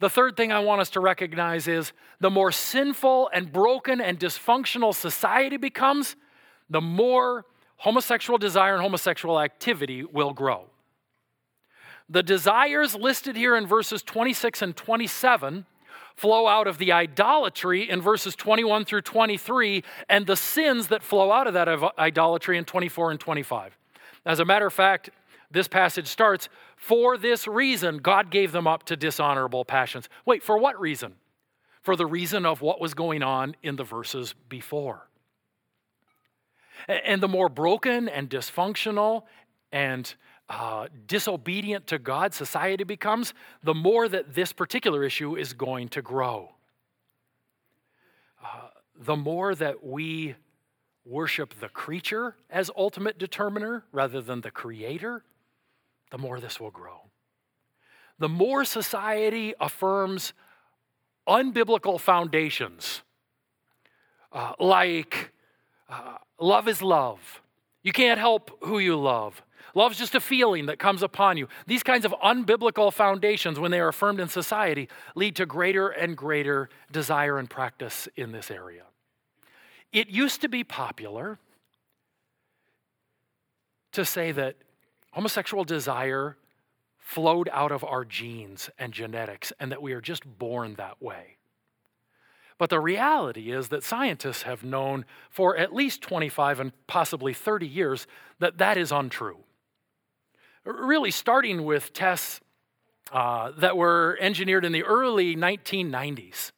The 0.00 0.10
third 0.10 0.36
thing 0.36 0.52
I 0.52 0.60
want 0.60 0.80
us 0.80 0.90
to 0.90 1.00
recognize 1.00 1.66
is 1.66 1.92
the 2.20 2.30
more 2.30 2.52
sinful 2.52 3.30
and 3.32 3.52
broken 3.52 4.00
and 4.00 4.18
dysfunctional 4.18 4.94
society 4.94 5.56
becomes, 5.56 6.14
the 6.70 6.80
more 6.80 7.44
homosexual 7.78 8.38
desire 8.38 8.74
and 8.74 8.82
homosexual 8.82 9.40
activity 9.40 10.04
will 10.04 10.32
grow. 10.32 10.66
The 12.08 12.22
desires 12.22 12.94
listed 12.94 13.36
here 13.36 13.56
in 13.56 13.66
verses 13.66 14.02
26 14.02 14.62
and 14.62 14.76
27 14.76 15.66
flow 16.14 16.48
out 16.48 16.66
of 16.66 16.78
the 16.78 16.90
idolatry 16.90 17.88
in 17.88 18.00
verses 18.00 18.34
21 18.34 18.84
through 18.84 19.02
23 19.02 19.84
and 20.08 20.26
the 20.26 20.36
sins 20.36 20.88
that 20.88 21.02
flow 21.02 21.30
out 21.30 21.46
of 21.46 21.54
that 21.54 21.68
idolatry 21.98 22.56
in 22.56 22.64
24 22.64 23.12
and 23.12 23.20
25. 23.20 23.76
As 24.26 24.40
a 24.40 24.44
matter 24.44 24.66
of 24.66 24.72
fact, 24.72 25.10
this 25.50 25.68
passage 25.68 26.08
starts 26.08 26.48
For 26.78 27.18
this 27.18 27.48
reason, 27.48 27.98
God 27.98 28.30
gave 28.30 28.52
them 28.52 28.66
up 28.66 28.84
to 28.84 28.96
dishonorable 28.96 29.64
passions. 29.64 30.08
Wait, 30.24 30.42
for 30.42 30.56
what 30.56 30.80
reason? 30.80 31.16
For 31.82 31.96
the 31.96 32.06
reason 32.06 32.46
of 32.46 32.62
what 32.62 32.80
was 32.80 32.94
going 32.94 33.22
on 33.22 33.56
in 33.62 33.76
the 33.76 33.84
verses 33.84 34.34
before. 34.48 35.08
And 36.86 37.20
the 37.20 37.28
more 37.28 37.48
broken 37.48 38.08
and 38.08 38.30
dysfunctional 38.30 39.24
and 39.72 40.14
uh, 40.48 40.86
disobedient 41.06 41.88
to 41.88 41.98
God 41.98 42.32
society 42.32 42.84
becomes, 42.84 43.34
the 43.62 43.74
more 43.74 44.08
that 44.08 44.34
this 44.34 44.52
particular 44.52 45.02
issue 45.04 45.36
is 45.36 45.52
going 45.52 45.88
to 45.90 46.00
grow. 46.00 46.54
Uh, 48.42 48.68
the 48.96 49.16
more 49.16 49.54
that 49.56 49.84
we 49.84 50.36
worship 51.04 51.54
the 51.58 51.68
creature 51.68 52.36
as 52.48 52.70
ultimate 52.76 53.18
determiner 53.18 53.84
rather 53.92 54.22
than 54.22 54.40
the 54.42 54.50
creator, 54.50 55.24
the 56.10 56.18
more 56.18 56.40
this 56.40 56.58
will 56.60 56.70
grow. 56.70 57.00
The 58.18 58.28
more 58.28 58.64
society 58.64 59.54
affirms 59.60 60.32
unbiblical 61.28 62.00
foundations, 62.00 63.02
uh, 64.32 64.52
like 64.58 65.32
uh, 65.88 66.16
love 66.40 66.68
is 66.68 66.82
love, 66.82 67.42
you 67.82 67.92
can't 67.92 68.18
help 68.18 68.50
who 68.64 68.78
you 68.78 68.96
love. 68.96 69.42
Love's 69.74 69.98
just 69.98 70.14
a 70.14 70.20
feeling 70.20 70.66
that 70.66 70.78
comes 70.78 71.02
upon 71.02 71.36
you. 71.36 71.46
These 71.66 71.82
kinds 71.82 72.04
of 72.04 72.12
unbiblical 72.24 72.92
foundations, 72.92 73.60
when 73.60 73.70
they 73.70 73.80
are 73.80 73.88
affirmed 73.88 74.18
in 74.18 74.28
society, 74.28 74.88
lead 75.14 75.36
to 75.36 75.46
greater 75.46 75.88
and 75.88 76.16
greater 76.16 76.68
desire 76.90 77.38
and 77.38 77.48
practice 77.48 78.08
in 78.16 78.32
this 78.32 78.50
area. 78.50 78.82
It 79.92 80.08
used 80.08 80.40
to 80.40 80.48
be 80.48 80.64
popular 80.64 81.38
to 83.92 84.04
say 84.04 84.32
that 84.32 84.56
homosexual 85.12 85.64
desire 85.64 86.36
flowed 86.98 87.48
out 87.52 87.72
of 87.72 87.82
our 87.84 88.04
genes 88.04 88.68
and 88.78 88.92
genetics 88.92 89.52
and 89.58 89.72
that 89.72 89.80
we 89.80 89.92
are 89.92 90.00
just 90.00 90.24
born 90.38 90.74
that 90.74 91.00
way. 91.02 91.38
But 92.58 92.70
the 92.70 92.80
reality 92.80 93.52
is 93.52 93.68
that 93.68 93.84
scientists 93.84 94.42
have 94.42 94.64
known 94.64 95.04
for 95.30 95.56
at 95.56 95.72
least 95.72 96.02
25 96.02 96.60
and 96.60 96.72
possibly 96.86 97.32
30 97.32 97.66
years 97.66 98.06
that 98.40 98.58
that 98.58 98.76
is 98.76 98.90
untrue. 98.90 99.38
Really, 100.64 101.12
starting 101.12 101.64
with 101.64 101.92
tests 101.92 102.40
uh, 103.12 103.52
that 103.56 103.76
were 103.76 104.18
engineered 104.20 104.64
in 104.64 104.72
the 104.72 104.84
early 104.84 105.34
1990s 105.34 106.52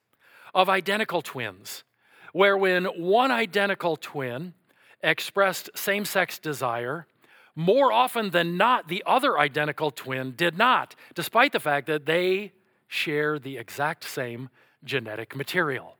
of 0.53 0.69
identical 0.69 1.23
twins, 1.23 1.85
where 2.33 2.57
when 2.57 2.87
one 2.87 3.31
identical 3.31 3.97
twin 3.97 4.55
expressed 5.03 5.71
same 5.77 6.05
sex 6.05 6.39
desire, 6.39 7.07
more 7.55 7.93
often 7.93 8.31
than 8.31 8.57
not, 8.57 8.89
the 8.89 9.03
other 9.07 9.39
identical 9.39 9.91
twin 9.91 10.33
did 10.33 10.57
not, 10.57 10.95
despite 11.15 11.53
the 11.53 11.61
fact 11.61 11.87
that 11.87 12.07
they 12.07 12.53
share 12.89 13.39
the 13.39 13.57
exact 13.57 14.05
same 14.05 14.51
genetic 14.85 15.37
material. 15.37 15.97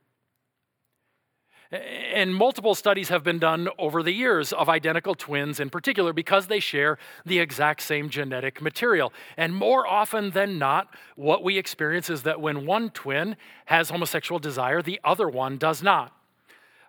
And 1.73 2.35
multiple 2.35 2.75
studies 2.75 3.11
have 3.11 3.23
been 3.23 3.39
done 3.39 3.69
over 3.79 4.03
the 4.03 4.11
years 4.11 4.53
of 4.53 4.69
identical 4.69 5.15
twins 5.15 5.61
in 5.61 5.71
particular 5.71 6.13
because 6.13 6.49
they 6.49 6.59
share 6.59 6.99
the 7.25 7.39
exact 7.39 7.83
same 7.83 8.11
genetic 8.11 8.61
material. 8.61 9.13
And 9.37 9.55
more 9.55 9.87
often 9.87 10.31
than 10.31 10.59
not, 10.59 10.93
what 11.15 11.45
we 11.45 11.59
experience 11.59 12.11
is 12.11 12.25
that 12.25 12.41
when 12.41 12.67
one 12.67 12.91
twin 12.91 13.37
has 13.67 13.91
homosexual 13.91 14.41
desire, 14.41 14.83
the 14.83 14.99
other 15.05 15.29
one 15.29 15.59
does 15.59 15.81
not. 15.81 16.13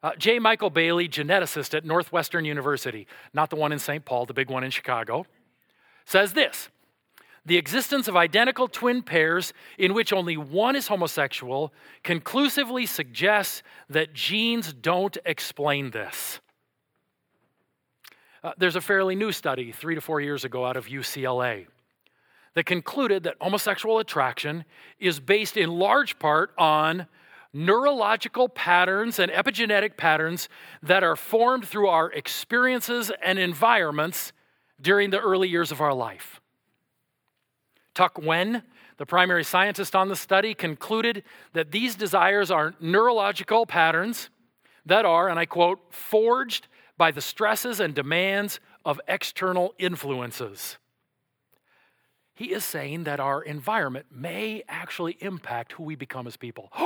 Uh, 0.04 0.12
J. 0.18 0.40
Michael 0.40 0.72
Bailey, 0.72 1.08
geneticist 1.08 1.76
at 1.76 1.86
Northwestern 1.86 2.44
University, 2.44 3.08
not 3.34 3.50
the 3.50 3.56
one 3.56 3.72
in 3.72 3.80
St. 3.80 4.04
Paul, 4.04 4.26
the 4.26 4.34
big 4.34 4.50
one 4.50 4.64
in 4.64 4.72
Chicago, 4.72 5.26
says 6.06 6.34
this 6.34 6.70
the 7.46 7.58
existence 7.58 8.08
of 8.08 8.16
identical 8.16 8.68
twin 8.68 9.02
pairs 9.02 9.52
in 9.78 9.94
which 9.94 10.14
only 10.14 10.38
one 10.38 10.76
is 10.76 10.88
homosexual 10.88 11.74
conclusively 12.04 12.86
suggests 12.86 13.64
that 13.90 14.14
genes 14.14 14.74
don't 14.74 15.18
explain 15.26 15.90
this. 15.90 16.40
Uh, 18.44 18.52
there's 18.58 18.76
a 18.76 18.82
fairly 18.82 19.16
new 19.16 19.32
study, 19.32 19.72
three 19.72 19.96
to 19.96 20.02
four 20.02 20.22
years 20.22 20.46
ago, 20.46 20.66
out 20.66 20.78
of 20.78 20.88
UCLA, 20.88 21.68
that 22.54 22.66
concluded 22.66 23.24
that 23.24 23.36
homosexual 23.40 24.00
attraction 24.00 24.66
is 25.00 25.20
based 25.20 25.58
in 25.58 25.70
large 25.70 26.20
part 26.20 26.52
on 26.58 27.08
neurological 27.54 28.48
patterns 28.50 29.20
and 29.20 29.32
epigenetic 29.32 29.98
patterns 29.98 30.48
that 30.82 31.04
are 31.04 31.16
formed 31.16 31.68
through 31.68 31.88
our 31.88 32.12
experiences 32.12 33.12
and 33.24 33.38
environments 33.38 34.32
during 34.80 35.10
the 35.10 35.20
early 35.20 35.50
years 35.50 35.72
of 35.72 35.82
our 35.82 35.94
life. 35.94 36.42
Tuck 37.94 38.16
Ngun, 38.16 38.64
the 38.98 39.06
primary 39.06 39.44
scientist 39.44 39.96
on 39.96 40.08
the 40.08 40.16
study, 40.16 40.54
concluded 40.54 41.24
that 41.54 41.72
these 41.72 41.96
desires 41.96 42.50
are 42.50 42.74
neurological 42.80 43.66
patterns 43.66 44.30
that 44.86 45.06
are, 45.06 45.28
and 45.28 45.38
I 45.38 45.46
quote, 45.46 45.80
forged 45.94 46.68
by 46.98 47.12
the 47.12 47.22
stresses 47.22 47.80
and 47.80 47.94
demands 47.94 48.60
of 48.86 49.00
external 49.08 49.74
influences. 49.78 50.78
He 52.42 52.54
is 52.54 52.66
saying 52.66 53.04
that 53.04 53.20
our 53.20 53.44
environment 53.44 54.08
may 54.12 54.64
actually 54.68 55.16
impact 55.20 55.74
who 55.74 55.84
we 55.84 55.94
become 55.94 56.26
as 56.26 56.38
people. 56.38 56.72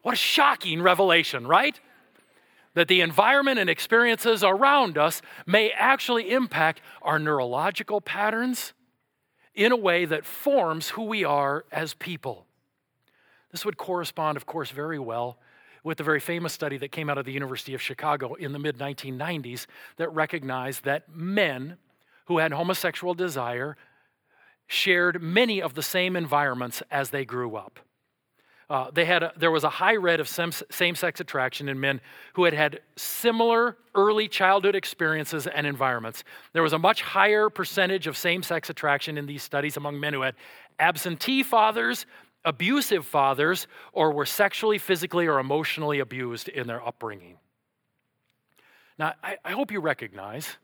What 0.00 0.14
a 0.14 0.16
shocking 0.16 0.80
revelation, 0.80 1.46
right? 1.46 1.78
That 2.72 2.88
the 2.88 3.02
environment 3.02 3.58
and 3.58 3.68
experiences 3.68 4.42
around 4.42 4.96
us 4.96 5.20
may 5.44 5.70
actually 5.70 6.32
impact 6.32 6.80
our 7.02 7.18
neurological 7.18 8.00
patterns 8.00 8.72
in 9.54 9.70
a 9.70 9.76
way 9.76 10.06
that 10.06 10.24
forms 10.24 10.88
who 10.88 11.02
we 11.02 11.24
are 11.24 11.66
as 11.70 11.92
people. 11.92 12.46
This 13.50 13.66
would 13.66 13.76
correspond, 13.76 14.38
of 14.38 14.46
course, 14.46 14.70
very 14.70 14.98
well 14.98 15.36
with 15.84 15.98
the 15.98 16.04
very 16.04 16.20
famous 16.20 16.54
study 16.54 16.78
that 16.78 16.90
came 16.90 17.10
out 17.10 17.18
of 17.18 17.26
the 17.26 17.32
University 17.32 17.74
of 17.74 17.82
Chicago 17.82 18.32
in 18.32 18.52
the 18.52 18.58
mid 18.58 18.78
1990s 18.78 19.66
that 19.98 20.08
recognized 20.08 20.84
that 20.84 21.14
men 21.14 21.76
who 22.26 22.38
had 22.38 22.52
homosexual 22.52 23.12
desire 23.12 23.76
shared 24.72 25.22
many 25.22 25.60
of 25.60 25.74
the 25.74 25.82
same 25.82 26.16
environments 26.16 26.82
as 26.90 27.10
they 27.10 27.24
grew 27.24 27.56
up. 27.56 27.78
Uh, 28.70 28.90
they 28.90 29.04
had 29.04 29.22
a, 29.22 29.32
there 29.36 29.50
was 29.50 29.64
a 29.64 29.68
high 29.68 29.92
rate 29.92 30.18
of 30.18 30.26
same 30.26 30.94
sex 30.94 31.20
attraction 31.20 31.68
in 31.68 31.78
men 31.78 32.00
who 32.32 32.44
had 32.44 32.54
had 32.54 32.80
similar 32.96 33.76
early 33.94 34.28
childhood 34.28 34.74
experiences 34.74 35.46
and 35.46 35.66
environments. 35.66 36.24
There 36.54 36.62
was 36.62 36.72
a 36.72 36.78
much 36.78 37.02
higher 37.02 37.50
percentage 37.50 38.06
of 38.06 38.16
same 38.16 38.42
sex 38.42 38.70
attraction 38.70 39.18
in 39.18 39.26
these 39.26 39.42
studies 39.42 39.76
among 39.76 40.00
men 40.00 40.14
who 40.14 40.22
had 40.22 40.36
absentee 40.78 41.42
fathers, 41.42 42.06
abusive 42.46 43.04
fathers, 43.04 43.66
or 43.92 44.10
were 44.10 44.24
sexually, 44.24 44.78
physically, 44.78 45.26
or 45.26 45.38
emotionally 45.38 45.98
abused 45.98 46.48
in 46.48 46.66
their 46.66 46.82
upbringing. 46.86 47.36
Now, 48.98 49.12
I, 49.22 49.36
I 49.44 49.52
hope 49.52 49.70
you 49.70 49.80
recognize 49.80 50.56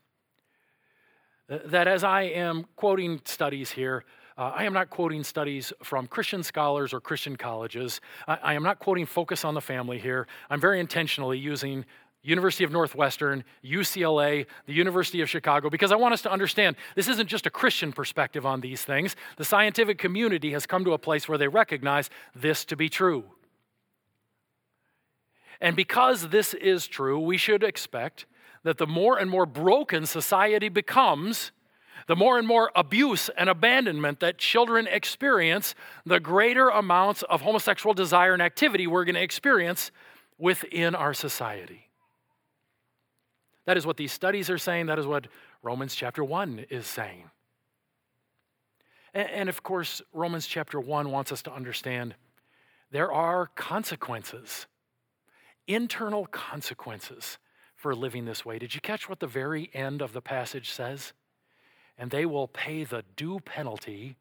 that 1.49 1.87
as 1.87 2.03
I 2.03 2.23
am 2.23 2.65
quoting 2.75 3.21
studies 3.25 3.71
here, 3.71 4.05
uh, 4.37 4.53
I 4.55 4.63
am 4.63 4.73
not 4.73 4.89
quoting 4.89 5.23
studies 5.23 5.73
from 5.83 6.07
Christian 6.07 6.43
scholars 6.43 6.93
or 6.93 7.01
Christian 7.01 7.35
colleges. 7.35 7.99
I, 8.27 8.37
I 8.43 8.53
am 8.53 8.63
not 8.63 8.79
quoting 8.79 9.05
Focus 9.05 9.43
on 9.43 9.53
the 9.53 9.61
Family 9.61 9.99
here. 9.99 10.27
I'm 10.49 10.61
very 10.61 10.79
intentionally 10.79 11.37
using 11.37 11.85
University 12.21 12.63
of 12.63 12.71
Northwestern, 12.71 13.43
UCLA, 13.63 14.45
the 14.65 14.73
University 14.73 15.21
of 15.21 15.29
Chicago, 15.29 15.69
because 15.69 15.91
I 15.91 15.95
want 15.95 16.13
us 16.13 16.21
to 16.23 16.31
understand 16.31 16.75
this 16.95 17.07
isn't 17.07 17.27
just 17.27 17.45
a 17.45 17.49
Christian 17.49 17.91
perspective 17.91 18.45
on 18.45 18.61
these 18.61 18.83
things. 18.83 19.15
The 19.37 19.45
scientific 19.45 19.97
community 19.97 20.51
has 20.51 20.65
come 20.65 20.83
to 20.85 20.93
a 20.93 20.97
place 20.97 21.27
where 21.27 21.37
they 21.37 21.47
recognize 21.47 22.09
this 22.35 22.65
to 22.65 22.75
be 22.75 22.89
true. 22.89 23.23
And 25.61 25.75
because 25.75 26.29
this 26.29 26.53
is 26.53 26.87
true, 26.87 27.19
we 27.19 27.37
should 27.37 27.63
expect 27.63 28.25
that 28.63 28.77
the 28.77 28.87
more 28.87 29.17
and 29.17 29.29
more 29.29 29.45
broken 29.45 30.05
society 30.05 30.69
becomes, 30.69 31.51
the 32.07 32.15
more 32.15 32.37
and 32.37 32.47
more 32.47 32.71
abuse 32.75 33.29
and 33.37 33.49
abandonment 33.49 34.19
that 34.19 34.37
children 34.37 34.87
experience, 34.87 35.75
the 36.05 36.19
greater 36.19 36.69
amounts 36.69 37.23
of 37.23 37.41
homosexual 37.41 37.93
desire 37.93 38.33
and 38.33 38.41
activity 38.41 38.87
we're 38.87 39.05
going 39.05 39.15
to 39.15 39.21
experience 39.21 39.91
within 40.37 40.95
our 40.95 41.13
society. 41.13 41.89
That 43.65 43.77
is 43.77 43.85
what 43.85 43.97
these 43.97 44.11
studies 44.11 44.49
are 44.49 44.57
saying. 44.57 44.87
That 44.87 44.97
is 44.97 45.05
what 45.05 45.27
Romans 45.61 45.93
chapter 45.93 46.23
1 46.23 46.65
is 46.69 46.87
saying. 46.87 47.29
And, 49.13 49.49
of 49.49 49.63
course, 49.63 50.01
Romans 50.13 50.47
chapter 50.47 50.79
1 50.79 51.11
wants 51.11 51.31
us 51.31 51.41
to 51.43 51.53
understand 51.53 52.15
there 52.91 53.11
are 53.11 53.47
consequences, 53.55 54.67
internal 55.67 56.25
consequences 56.27 57.37
for 57.79 57.95
living 57.95 58.25
this 58.25 58.45
way. 58.45 58.59
Did 58.59 58.75
you 58.75 58.81
catch 58.81 59.07
what 59.07 59.19
the 59.19 59.27
very 59.27 59.69
end 59.73 60.01
of 60.01 60.13
the 60.13 60.21
passage 60.21 60.69
says? 60.69 61.13
and 61.99 62.09
they 62.09 62.25
will 62.25 62.47
pay 62.47 62.85
the 62.85 63.03
due 63.17 63.41
penalty 63.41 64.15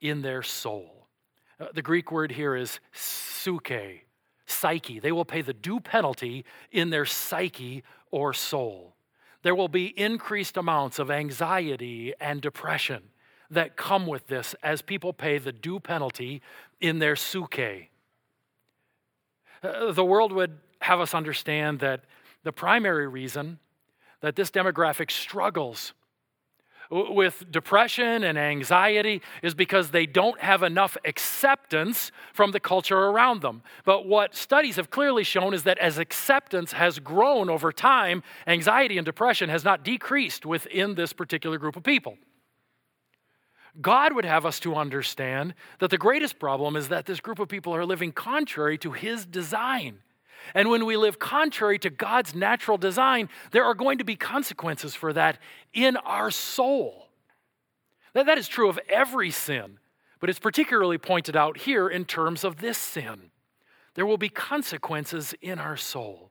in 0.00 0.22
their 0.22 0.42
soul. 0.42 1.06
Uh, 1.60 1.66
the 1.72 1.80
Greek 1.80 2.10
word 2.10 2.32
here 2.32 2.56
is 2.56 2.80
suke, 2.92 3.72
psyche. 4.46 4.98
They 4.98 5.12
will 5.12 5.24
pay 5.24 5.42
the 5.42 5.52
due 5.52 5.78
penalty 5.78 6.44
in 6.72 6.90
their 6.90 7.06
psyche 7.06 7.84
or 8.10 8.34
soul. 8.34 8.96
There 9.42 9.54
will 9.54 9.68
be 9.68 9.98
increased 9.98 10.56
amounts 10.56 10.98
of 10.98 11.10
anxiety 11.10 12.12
and 12.20 12.42
depression 12.42 13.04
that 13.48 13.76
come 13.76 14.06
with 14.06 14.26
this 14.26 14.54
as 14.62 14.82
people 14.82 15.12
pay 15.12 15.38
the 15.38 15.52
due 15.52 15.78
penalty 15.78 16.42
in 16.80 16.98
their 16.98 17.14
suke. 17.14 17.58
Uh, 19.62 19.92
the 19.92 20.04
world 20.04 20.32
would 20.32 20.58
have 20.80 21.00
us 21.00 21.14
understand 21.14 21.78
that 21.78 22.04
the 22.44 22.52
primary 22.52 23.06
reason 23.06 23.58
that 24.20 24.36
this 24.36 24.50
demographic 24.50 25.10
struggles 25.10 25.92
with 26.90 27.44
depression 27.50 28.24
and 28.24 28.36
anxiety 28.36 29.22
is 29.42 29.54
because 29.54 29.90
they 29.90 30.06
don't 30.06 30.40
have 30.40 30.62
enough 30.62 30.96
acceptance 31.04 32.10
from 32.32 32.50
the 32.50 32.58
culture 32.58 32.98
around 32.98 33.42
them. 33.42 33.62
But 33.84 34.06
what 34.06 34.34
studies 34.34 34.76
have 34.76 34.90
clearly 34.90 35.22
shown 35.22 35.54
is 35.54 35.62
that 35.64 35.78
as 35.78 35.98
acceptance 35.98 36.72
has 36.72 36.98
grown 36.98 37.48
over 37.48 37.70
time, 37.70 38.22
anxiety 38.46 38.98
and 38.98 39.04
depression 39.04 39.48
has 39.50 39.64
not 39.64 39.84
decreased 39.84 40.44
within 40.44 40.96
this 40.96 41.12
particular 41.12 41.58
group 41.58 41.76
of 41.76 41.84
people. 41.84 42.18
God 43.80 44.12
would 44.14 44.24
have 44.24 44.44
us 44.44 44.58
to 44.60 44.74
understand 44.74 45.54
that 45.78 45.90
the 45.90 45.98
greatest 45.98 46.40
problem 46.40 46.74
is 46.74 46.88
that 46.88 47.06
this 47.06 47.20
group 47.20 47.38
of 47.38 47.48
people 47.48 47.74
are 47.74 47.86
living 47.86 48.10
contrary 48.10 48.76
to 48.78 48.90
His 48.90 49.24
design. 49.24 50.00
And 50.54 50.70
when 50.70 50.86
we 50.86 50.96
live 50.96 51.18
contrary 51.18 51.78
to 51.80 51.90
God's 51.90 52.34
natural 52.34 52.78
design, 52.78 53.28
there 53.52 53.64
are 53.64 53.74
going 53.74 53.98
to 53.98 54.04
be 54.04 54.16
consequences 54.16 54.94
for 54.94 55.12
that 55.12 55.38
in 55.72 55.96
our 55.98 56.30
soul. 56.30 57.08
That, 58.14 58.26
that 58.26 58.38
is 58.38 58.48
true 58.48 58.68
of 58.68 58.78
every 58.88 59.30
sin, 59.30 59.78
but 60.20 60.30
it's 60.30 60.38
particularly 60.38 60.98
pointed 60.98 61.36
out 61.36 61.58
here 61.58 61.88
in 61.88 62.04
terms 62.04 62.44
of 62.44 62.56
this 62.56 62.78
sin. 62.78 63.30
There 63.94 64.06
will 64.06 64.18
be 64.18 64.28
consequences 64.28 65.34
in 65.40 65.58
our 65.58 65.76
soul, 65.76 66.30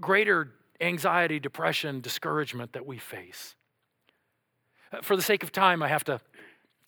greater 0.00 0.52
anxiety, 0.80 1.40
depression, 1.40 2.00
discouragement 2.00 2.72
that 2.72 2.86
we 2.86 2.98
face. 2.98 3.54
Uh, 4.92 5.02
for 5.02 5.16
the 5.16 5.22
sake 5.22 5.42
of 5.42 5.52
time, 5.52 5.82
I 5.82 5.88
have 5.88 6.04
to 6.04 6.20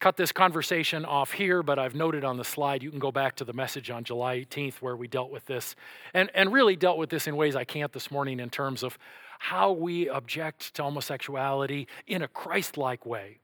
cut 0.01 0.17
this 0.17 0.33
conversation 0.33 1.05
off 1.05 1.33
here, 1.33 1.63
but 1.63 1.79
I've 1.79 1.95
noted 1.95 2.25
on 2.25 2.39
the 2.39 2.45
slide, 2.45 2.83
you 2.83 2.91
can 2.91 2.99
go 2.99 3.13
back 3.13 3.37
to 3.37 3.45
the 3.45 3.53
message 3.53 3.91
on 3.91 4.03
July 4.03 4.39
18th 4.39 4.77
where 4.77 4.97
we 4.97 5.07
dealt 5.07 5.31
with 5.31 5.45
this, 5.45 5.77
and, 6.15 6.31
and 6.35 6.53
really 6.53 6.75
dealt 6.75 6.97
with 6.97 7.11
this 7.11 7.27
in 7.27 7.37
ways 7.37 7.55
I 7.55 7.65
can't 7.65 7.93
this 7.93 8.11
morning 8.11 8.41
in 8.41 8.49
terms 8.49 8.83
of 8.83 8.99
how 9.39 9.73
we 9.73 10.09
object 10.09 10.75
to 10.75 10.83
homosexuality 10.83 11.87
in 12.07 12.23
a 12.23 12.29
Christ 12.29 12.79
like 12.79 13.05
way 13.05 13.39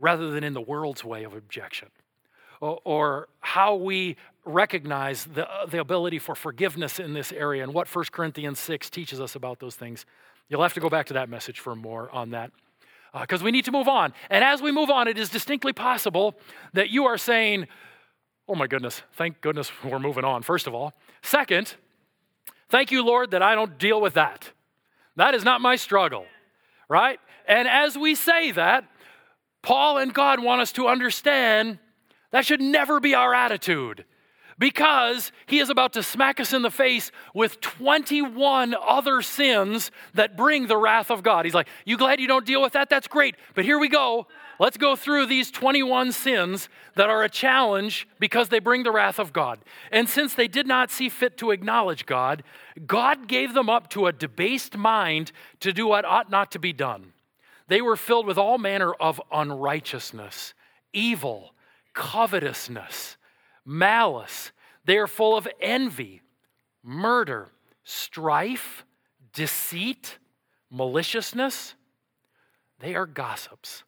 rather 0.00 0.30
than 0.30 0.42
in 0.42 0.54
the 0.54 0.60
world's 0.60 1.04
way 1.04 1.24
of 1.24 1.34
objection. 1.34 1.88
Or, 2.60 3.28
how 3.40 3.74
we 3.74 4.16
recognize 4.44 5.24
the, 5.24 5.48
the 5.68 5.80
ability 5.80 6.18
for 6.18 6.34
forgiveness 6.34 7.00
in 7.00 7.14
this 7.14 7.32
area 7.32 7.62
and 7.62 7.72
what 7.74 7.94
1 7.94 8.04
Corinthians 8.12 8.58
6 8.58 8.90
teaches 8.90 9.20
us 9.20 9.34
about 9.34 9.60
those 9.60 9.76
things. 9.76 10.04
You'll 10.48 10.62
have 10.62 10.74
to 10.74 10.80
go 10.80 10.90
back 10.90 11.06
to 11.06 11.14
that 11.14 11.28
message 11.28 11.58
for 11.58 11.74
more 11.74 12.10
on 12.10 12.30
that 12.30 12.52
because 13.18 13.42
uh, 13.42 13.44
we 13.44 13.50
need 13.50 13.64
to 13.64 13.72
move 13.72 13.88
on. 13.88 14.12
And 14.28 14.44
as 14.44 14.62
we 14.62 14.70
move 14.70 14.90
on, 14.90 15.08
it 15.08 15.18
is 15.18 15.28
distinctly 15.28 15.72
possible 15.72 16.36
that 16.72 16.90
you 16.90 17.06
are 17.06 17.18
saying, 17.18 17.66
Oh 18.48 18.56
my 18.56 18.66
goodness, 18.66 19.02
thank 19.12 19.40
goodness 19.40 19.70
we're 19.84 20.00
moving 20.00 20.24
on, 20.24 20.42
first 20.42 20.66
of 20.66 20.74
all. 20.74 20.92
Second, 21.22 21.74
thank 22.68 22.90
you, 22.90 23.04
Lord, 23.04 23.30
that 23.30 23.42
I 23.42 23.54
don't 23.54 23.78
deal 23.78 24.00
with 24.00 24.14
that. 24.14 24.50
That 25.16 25.34
is 25.34 25.44
not 25.44 25.60
my 25.60 25.76
struggle, 25.76 26.24
right? 26.88 27.20
And 27.46 27.68
as 27.68 27.96
we 27.96 28.14
say 28.14 28.52
that, 28.52 28.84
Paul 29.62 29.98
and 29.98 30.12
God 30.14 30.42
want 30.42 30.62
us 30.62 30.72
to 30.72 30.88
understand 30.88 31.78
that 32.30 32.46
should 32.46 32.60
never 32.60 33.00
be 33.00 33.14
our 33.14 33.34
attitude 33.34 34.04
because 34.60 35.32
he 35.46 35.58
is 35.58 35.70
about 35.70 35.94
to 35.94 36.02
smack 36.02 36.38
us 36.38 36.52
in 36.52 36.60
the 36.60 36.70
face 36.70 37.10
with 37.34 37.60
21 37.62 38.76
other 38.86 39.22
sins 39.22 39.90
that 40.12 40.36
bring 40.36 40.66
the 40.66 40.76
wrath 40.76 41.10
of 41.10 41.22
God. 41.22 41.46
He's 41.46 41.54
like, 41.54 41.66
You 41.86 41.96
glad 41.96 42.20
you 42.20 42.28
don't 42.28 42.46
deal 42.46 42.62
with 42.62 42.74
that? 42.74 42.90
That's 42.90 43.08
great. 43.08 43.34
But 43.54 43.64
here 43.64 43.78
we 43.78 43.88
go. 43.88 44.28
Let's 44.60 44.76
go 44.76 44.94
through 44.94 45.26
these 45.26 45.50
21 45.50 46.12
sins 46.12 46.68
that 46.94 47.08
are 47.08 47.22
a 47.22 47.30
challenge 47.30 48.06
because 48.20 48.50
they 48.50 48.58
bring 48.58 48.82
the 48.82 48.92
wrath 48.92 49.18
of 49.18 49.32
God. 49.32 49.60
And 49.90 50.06
since 50.06 50.34
they 50.34 50.46
did 50.46 50.66
not 50.66 50.90
see 50.90 51.08
fit 51.08 51.38
to 51.38 51.52
acknowledge 51.52 52.04
God, 52.04 52.42
God 52.86 53.26
gave 53.26 53.54
them 53.54 53.70
up 53.70 53.88
to 53.90 54.06
a 54.06 54.12
debased 54.12 54.76
mind 54.76 55.32
to 55.60 55.72
do 55.72 55.86
what 55.86 56.04
ought 56.04 56.30
not 56.30 56.52
to 56.52 56.58
be 56.58 56.74
done. 56.74 57.14
They 57.68 57.80
were 57.80 57.96
filled 57.96 58.26
with 58.26 58.36
all 58.36 58.58
manner 58.58 58.92
of 58.92 59.22
unrighteousness, 59.32 60.52
evil, 60.92 61.54
covetousness 61.94 63.16
malice. 63.64 64.52
They 64.84 64.96
are 64.98 65.06
full 65.06 65.36
of 65.36 65.46
envy, 65.60 66.22
murder, 66.82 67.48
strife, 67.84 68.84
deceit, 69.32 70.18
maliciousness. 70.70 71.74
They 72.78 72.94
are 72.94 73.06
gossips, 73.06 73.84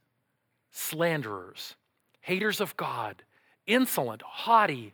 slanderers, 0.71 1.77
haters 2.21 2.61
of 2.61 2.77
God, 2.77 3.23
insolent, 3.67 4.23
haughty, 4.23 4.93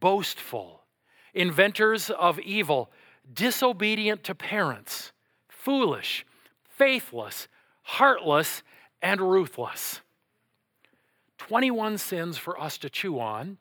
boastful, 0.00 0.82
inventors 1.34 2.10
of 2.10 2.38
evil, 2.40 2.90
disobedient 3.32 4.24
to 4.24 4.34
parents, 4.34 5.12
foolish, 5.48 6.26
faithless, 6.68 7.48
heartless, 7.82 8.62
and 9.00 9.20
ruthless. 9.20 10.00
21 11.38 11.98
sins 11.98 12.38
for 12.38 12.60
us 12.60 12.78
to 12.78 12.90
chew 12.90 13.20
on 13.20 13.58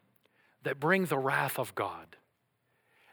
that 0.66 0.80
bring 0.80 1.06
the 1.06 1.18
wrath 1.18 1.58
of 1.58 1.74
God. 1.74 2.18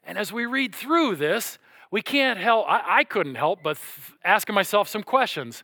And 0.05 0.19
as 0.19 0.33
we 0.33 0.47
read 0.47 0.75
through 0.75 1.17
this, 1.17 1.59
we 1.91 2.03
can't 2.03 2.41
help, 2.41 2.67
I, 2.69 2.83
I 2.99 3.05
couldn't 3.05 3.37
help 3.37 3.62
but 3.62 3.77
th- 3.77 4.19
asking 4.25 4.55
myself 4.55 4.88
some 4.88 5.03
questions. 5.03 5.62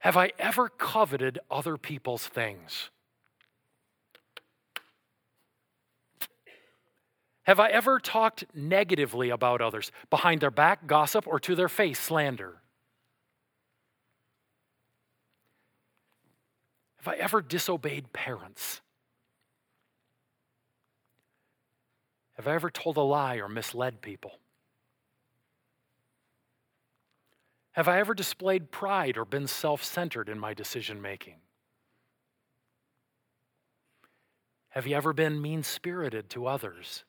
Have 0.00 0.16
I 0.16 0.32
ever 0.38 0.68
coveted 0.68 1.38
other 1.50 1.76
people's 1.76 2.26
things? 2.26 2.90
Have 7.42 7.60
I 7.60 7.68
ever 7.70 7.98
talked 7.98 8.44
negatively 8.54 9.30
about 9.30 9.60
others, 9.60 9.90
behind 10.10 10.40
their 10.40 10.50
back, 10.50 10.86
gossip, 10.86 11.26
or 11.26 11.40
to 11.40 11.54
their 11.54 11.68
face, 11.68 11.98
slander? 11.98 12.60
Have 16.98 17.14
I 17.14 17.16
ever 17.16 17.40
disobeyed 17.40 18.12
parents? 18.12 18.80
Have 22.38 22.46
I 22.46 22.54
ever 22.54 22.70
told 22.70 22.96
a 22.96 23.02
lie 23.02 23.36
or 23.36 23.48
misled 23.48 24.00
people? 24.00 24.38
Have 27.72 27.88
I 27.88 27.98
ever 27.98 28.14
displayed 28.14 28.70
pride 28.70 29.18
or 29.18 29.24
been 29.24 29.48
self 29.48 29.82
centered 29.82 30.28
in 30.28 30.38
my 30.38 30.54
decision 30.54 31.02
making? 31.02 31.40
Have 34.70 34.86
you 34.86 34.94
ever 34.94 35.12
been 35.12 35.42
mean 35.42 35.64
spirited 35.64 36.30
to 36.30 36.46
others? 36.46 37.04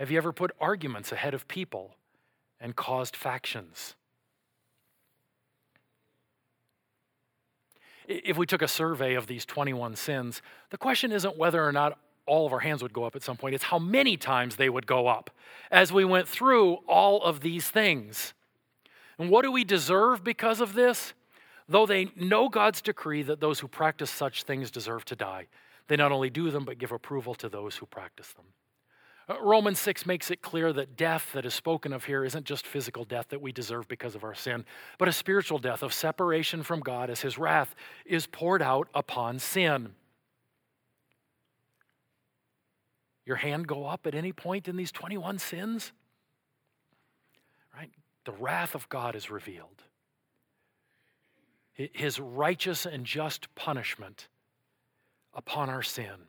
Have 0.00 0.10
you 0.10 0.18
ever 0.18 0.32
put 0.32 0.50
arguments 0.60 1.12
ahead 1.12 1.32
of 1.32 1.46
people 1.46 1.96
and 2.60 2.74
caused 2.74 3.14
factions? 3.14 3.94
If 8.06 8.36
we 8.36 8.46
took 8.46 8.62
a 8.62 8.68
survey 8.68 9.14
of 9.14 9.26
these 9.26 9.44
21 9.44 9.96
sins, 9.96 10.42
the 10.70 10.78
question 10.78 11.12
isn't 11.12 11.36
whether 11.36 11.64
or 11.64 11.72
not 11.72 11.98
all 12.26 12.46
of 12.46 12.52
our 12.52 12.60
hands 12.60 12.82
would 12.82 12.92
go 12.92 13.04
up 13.04 13.16
at 13.16 13.22
some 13.22 13.36
point, 13.36 13.54
it's 13.54 13.64
how 13.64 13.78
many 13.78 14.16
times 14.16 14.56
they 14.56 14.68
would 14.68 14.86
go 14.86 15.06
up 15.06 15.30
as 15.70 15.92
we 15.92 16.04
went 16.04 16.28
through 16.28 16.74
all 16.88 17.22
of 17.22 17.40
these 17.40 17.70
things. 17.70 18.34
And 19.18 19.30
what 19.30 19.42
do 19.42 19.52
we 19.52 19.64
deserve 19.64 20.24
because 20.24 20.60
of 20.60 20.74
this? 20.74 21.14
Though 21.68 21.86
they 21.86 22.10
know 22.16 22.48
God's 22.48 22.82
decree 22.82 23.22
that 23.22 23.40
those 23.40 23.60
who 23.60 23.68
practice 23.68 24.10
such 24.10 24.42
things 24.42 24.70
deserve 24.70 25.04
to 25.06 25.16
die, 25.16 25.46
they 25.88 25.96
not 25.96 26.12
only 26.12 26.30
do 26.30 26.50
them, 26.50 26.64
but 26.64 26.78
give 26.78 26.92
approval 26.92 27.34
to 27.36 27.48
those 27.48 27.76
who 27.76 27.86
practice 27.86 28.32
them. 28.32 28.46
Uh, 29.28 29.40
Romans 29.40 29.80
6 29.80 30.06
makes 30.06 30.30
it 30.30 30.40
clear 30.40 30.72
that 30.72 30.96
death 30.96 31.30
that 31.32 31.44
is 31.44 31.52
spoken 31.52 31.92
of 31.92 32.04
here 32.04 32.24
isn't 32.24 32.44
just 32.44 32.66
physical 32.66 33.04
death 33.04 33.28
that 33.30 33.40
we 33.40 33.50
deserve 33.50 33.88
because 33.88 34.14
of 34.14 34.22
our 34.22 34.34
sin, 34.34 34.64
but 34.98 35.08
a 35.08 35.12
spiritual 35.12 35.58
death 35.58 35.82
of 35.82 35.92
separation 35.92 36.62
from 36.62 36.80
God 36.80 37.10
as 37.10 37.22
his 37.22 37.36
wrath 37.36 37.74
is 38.04 38.26
poured 38.26 38.62
out 38.62 38.88
upon 38.94 39.40
sin. 39.40 39.94
Your 43.24 43.36
hand 43.36 43.66
go 43.66 43.86
up 43.86 44.06
at 44.06 44.14
any 44.14 44.32
point 44.32 44.68
in 44.68 44.76
these 44.76 44.92
21 44.92 45.40
sins? 45.40 45.92
Right? 47.76 47.90
The 48.24 48.32
wrath 48.32 48.76
of 48.76 48.88
God 48.88 49.16
is 49.16 49.28
revealed. 49.28 49.82
His 51.72 52.20
righteous 52.20 52.86
and 52.86 53.04
just 53.04 53.52
punishment 53.56 54.28
upon 55.34 55.68
our 55.68 55.82
sin. 55.82 56.28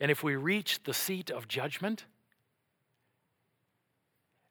And 0.00 0.10
if 0.10 0.22
we 0.22 0.36
reach 0.36 0.82
the 0.84 0.94
seat 0.94 1.30
of 1.30 1.48
judgment 1.48 2.04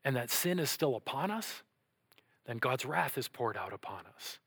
and 0.04 0.16
that 0.16 0.30
sin 0.30 0.60
is 0.60 0.70
still 0.70 0.96
upon 0.96 1.32
us, 1.32 1.64
then 2.46 2.58
God's 2.58 2.86
wrath 2.86 3.18
is 3.18 3.28
poured 3.28 3.58
out 3.58 3.74
upon 3.74 4.02
us. 4.16 4.40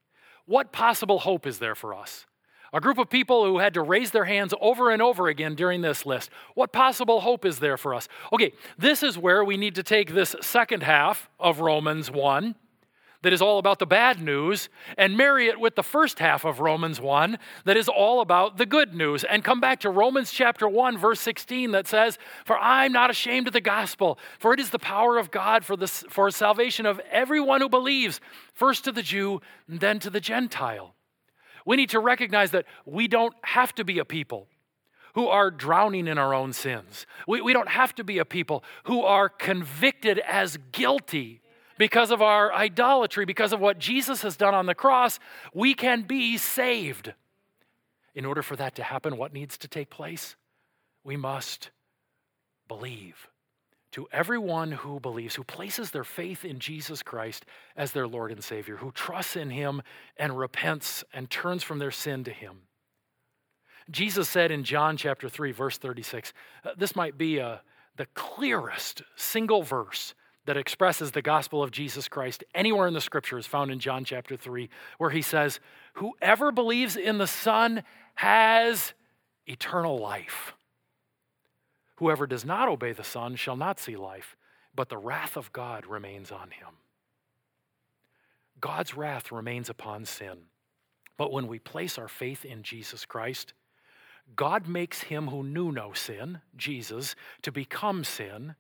What 0.47 0.73
possible 0.73 1.21
hope 1.21 1.47
is 1.47 1.59
there 1.59 1.75
for 1.75 1.95
us? 1.95 2.27
A 2.73 2.81
group 2.81 2.99
of 2.99 3.11
people 3.11 3.45
who 3.45 3.59
had 3.59 3.75
to 3.75 3.83
raise 3.83 4.13
their 4.13 4.25
hands 4.25 4.55
over 4.61 4.91
and 4.91 5.03
over 5.03 5.27
again 5.29 5.55
during 5.55 5.81
this 5.81 6.07
list. 6.07 6.31
What 6.55 6.73
possible 6.73 7.21
hope 7.21 7.45
is 7.45 7.59
there 7.59 7.77
for 7.77 7.95
us? 7.95 8.09
Okay, 8.33 8.53
this 8.79 9.03
is 9.03 9.19
where 9.19 9.45
we 9.45 9.57
need 9.57 9.75
to 9.75 9.83
take 9.83 10.15
this 10.15 10.37
second 10.41 10.85
half 10.85 11.29
of 11.39 11.61
Romans 11.61 12.11
1 12.11 12.55
that 13.23 13.33
is 13.33 13.43
all 13.43 13.59
about 13.59 13.79
the 13.79 13.87
bad 13.87 14.21
news 14.21 14.69
and 14.97 15.17
marry 15.17 15.49
it 15.49 15.61
with 15.61 15.75
the 15.75 15.83
first 15.83 16.19
half 16.19 16.45
of 16.45 16.61
Romans 16.61 17.01
1 17.01 17.39
that 17.65 17.77
is 17.77 17.89
all 17.89 18.21
about 18.21 18.57
the 18.57 18.67
good 18.67 18.95
news 18.95 19.25
and 19.25 19.45
come 19.45 19.61
back 19.61 19.81
to 19.81 19.91
Romans 19.91 20.31
chapter 20.33 20.69
1 20.69 20.97
verse 20.99 21.21
16 21.21 21.73
that 21.73 21.87
says 21.87 22.19
for 22.45 22.59
I'm 22.59 22.93
not 22.93 23.11
ashamed 23.11 23.47
of 23.47 23.53
the 23.53 23.61
gospel 23.61 24.19
for 24.39 24.53
it 24.53 24.61
is 24.61 24.71
the 24.71 24.79
power 24.79 25.19
of 25.19 25.31
God 25.31 25.65
for 25.65 25.77
the 25.77 25.87
for 25.87 26.31
salvation 26.31 26.87
of 26.87 27.01
everyone 27.11 27.61
who 27.61 27.69
believes 27.69 28.21
first 28.55 28.85
to 28.85 28.93
the 28.93 29.03
Jew 29.03 29.41
and 29.69 29.81
then 29.81 29.99
to 30.01 30.11
the 30.11 30.21
Gentile. 30.21 30.95
We 31.67 31.77
need 31.77 31.91
to 31.91 32.01
recognize 32.01 32.53
that 32.53 32.65
we 32.87 33.07
don't 33.07 33.35
have 33.43 33.75
to 33.75 33.85
be 33.85 33.99
a 33.99 34.05
people 34.05 34.49
who 35.15 35.27
are 35.27 35.51
drowning 35.51 36.07
in 36.07 36.19
our 36.19 36.33
own 36.33 36.53
sins. 36.53 37.07
We, 37.27 37.41
we 37.41 37.53
don't 37.53 37.69
have 37.69 37.95
to 37.97 38.05
be 38.05 38.19
a 38.19 38.25
people 38.25 38.65
who 38.85 39.03
are 39.03 39.29
convicted 39.29 40.21
as 40.21 40.57
guilty 40.73 41.40
because 41.81 42.11
of 42.11 42.21
our 42.21 42.53
idolatry, 42.53 43.25
because 43.25 43.55
of 43.55 43.59
what 43.59 43.79
Jesus 43.79 44.21
has 44.21 44.37
done 44.37 44.53
on 44.53 44.67
the 44.67 44.75
cross, 44.75 45.19
we 45.55 45.73
can 45.73 46.03
be 46.03 46.37
saved. 46.37 47.15
In 48.15 48.27
order 48.27 48.43
for 48.43 48.55
that 48.57 48.75
to 48.75 48.83
happen, 48.83 49.17
what 49.17 49.33
needs 49.33 49.57
to 49.57 49.67
take 49.67 49.89
place? 49.89 50.37
We 51.05 51.17
must 51.17 51.71
believe. 52.69 53.29
To 53.93 54.07
everyone 54.13 54.73
who 54.73 55.01
believes, 55.01 55.37
who 55.37 55.43
places 55.43 55.91
their 55.91 56.05
faith 56.05 56.45
in 56.45 56.59
Jesus 56.59 57.03
Christ 57.03 57.47
as 57.75 57.93
their 57.93 58.07
Lord 58.07 58.31
and 58.31 58.45
Savior, 58.45 58.77
who 58.77 58.93
trusts 58.93 59.35
in 59.35 59.49
Him 59.49 59.81
and 60.19 60.37
repents 60.37 61.03
and 61.15 61.31
turns 61.31 61.63
from 61.63 61.79
their 61.79 61.91
sin 61.91 62.25
to 62.25 62.31
Him. 62.31 62.59
Jesus 63.91 64.29
said 64.29 64.51
in 64.51 64.65
John 64.65 64.99
chapter 64.99 65.31
3, 65.31 65.53
verse 65.53 65.79
36, 65.79 66.35
uh, 66.63 66.73
this 66.77 66.95
might 66.95 67.17
be 67.17 67.39
a, 67.39 67.47
uh, 67.47 67.59
the 67.97 68.07
clearest 68.15 69.01
single 69.17 69.63
verse 69.63 70.15
that 70.47 70.57
expresses 70.57 71.11
the 71.11 71.23
gospel 71.23 71.63
of 71.63 71.71
Jesus 71.71 72.09
Christ 72.09 72.45
anywhere 72.55 72.89
in 72.89 72.95
the 72.95 73.01
scripture 73.01 73.39
is 73.39 73.47
found 73.47 73.71
in 73.71 73.79
John 73.79 74.05
chapter 74.05 74.37
3, 74.37 74.69
where 74.99 75.11
he 75.11 75.23
says, 75.23 75.61
Whoever 75.95 76.51
believes 76.51 76.97
in 76.97 77.19
the 77.19 77.27
Son 77.27 77.83
has 78.15 78.95
eternal 79.47 79.99
life. 79.99 80.55
Whoever 81.97 82.27
does 82.27 82.45
not 82.45 82.69
obey 82.69 82.93
the 82.93 83.05
Son 83.05 83.37
shall 83.37 83.57
not 83.57 83.79
see 83.79 83.97
life, 83.97 84.37
but 84.75 84.89
the 84.89 84.97
wrath 84.97 85.37
of 85.37 85.53
God 85.53 85.87
remains 85.87 86.33
on 86.33 86.51
him. 86.51 86.77
God's 88.61 88.97
wrath 88.97 89.33
remains 89.33 89.69
upon 89.69 90.05
sin. 90.05 90.39
But 91.17 91.33
when 91.33 91.49
we 91.49 91.59
place 91.59 91.99
our 91.99 92.09
faith 92.09 92.45
in 92.45 92.63
Jesus 92.63 93.05
Christ, 93.05 93.53
God 94.37 94.67
makes 94.67 95.03
him 95.03 95.29
who 95.29 95.43
knew 95.43 95.73
no 95.73 95.93
sin, 95.93 96.41
Jesus, 96.57 97.15
to 97.43 97.53
become 97.53 98.05
sin 98.05 98.55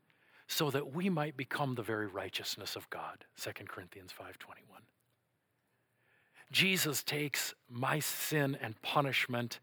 so 0.50 0.68
that 0.68 0.92
we 0.92 1.08
might 1.08 1.36
become 1.36 1.76
the 1.76 1.82
very 1.82 2.08
righteousness 2.08 2.74
of 2.74 2.90
God. 2.90 3.24
2 3.36 3.68
Corinthians 3.68 4.12
5:21. 4.12 4.82
Jesus 6.50 7.04
takes 7.04 7.54
my 7.68 8.00
sin 8.00 8.58
and 8.60 8.82
punishment. 8.82 9.60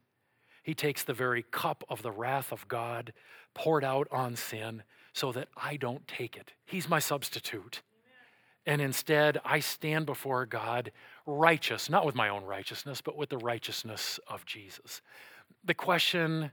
He 0.63 0.73
takes 0.73 1.03
the 1.03 1.13
very 1.13 1.43
cup 1.43 1.83
of 1.89 2.03
the 2.03 2.11
wrath 2.11 2.53
of 2.53 2.69
God 2.69 3.11
poured 3.53 3.83
out 3.83 4.07
on 4.11 4.37
sin 4.37 4.83
so 5.11 5.33
that 5.33 5.49
I 5.57 5.75
don't 5.75 6.07
take 6.07 6.37
it. 6.37 6.53
He's 6.65 6.87
my 6.87 6.99
substitute. 6.99 7.81
And 8.65 8.81
instead, 8.81 9.41
I 9.43 9.59
stand 9.59 10.05
before 10.05 10.45
God 10.45 10.93
righteous, 11.25 11.89
not 11.89 12.05
with 12.05 12.15
my 12.15 12.29
own 12.29 12.45
righteousness, 12.45 13.01
but 13.01 13.17
with 13.17 13.29
the 13.29 13.37
righteousness 13.37 14.21
of 14.27 14.45
Jesus. 14.45 15.01
The 15.65 15.73
question 15.73 16.51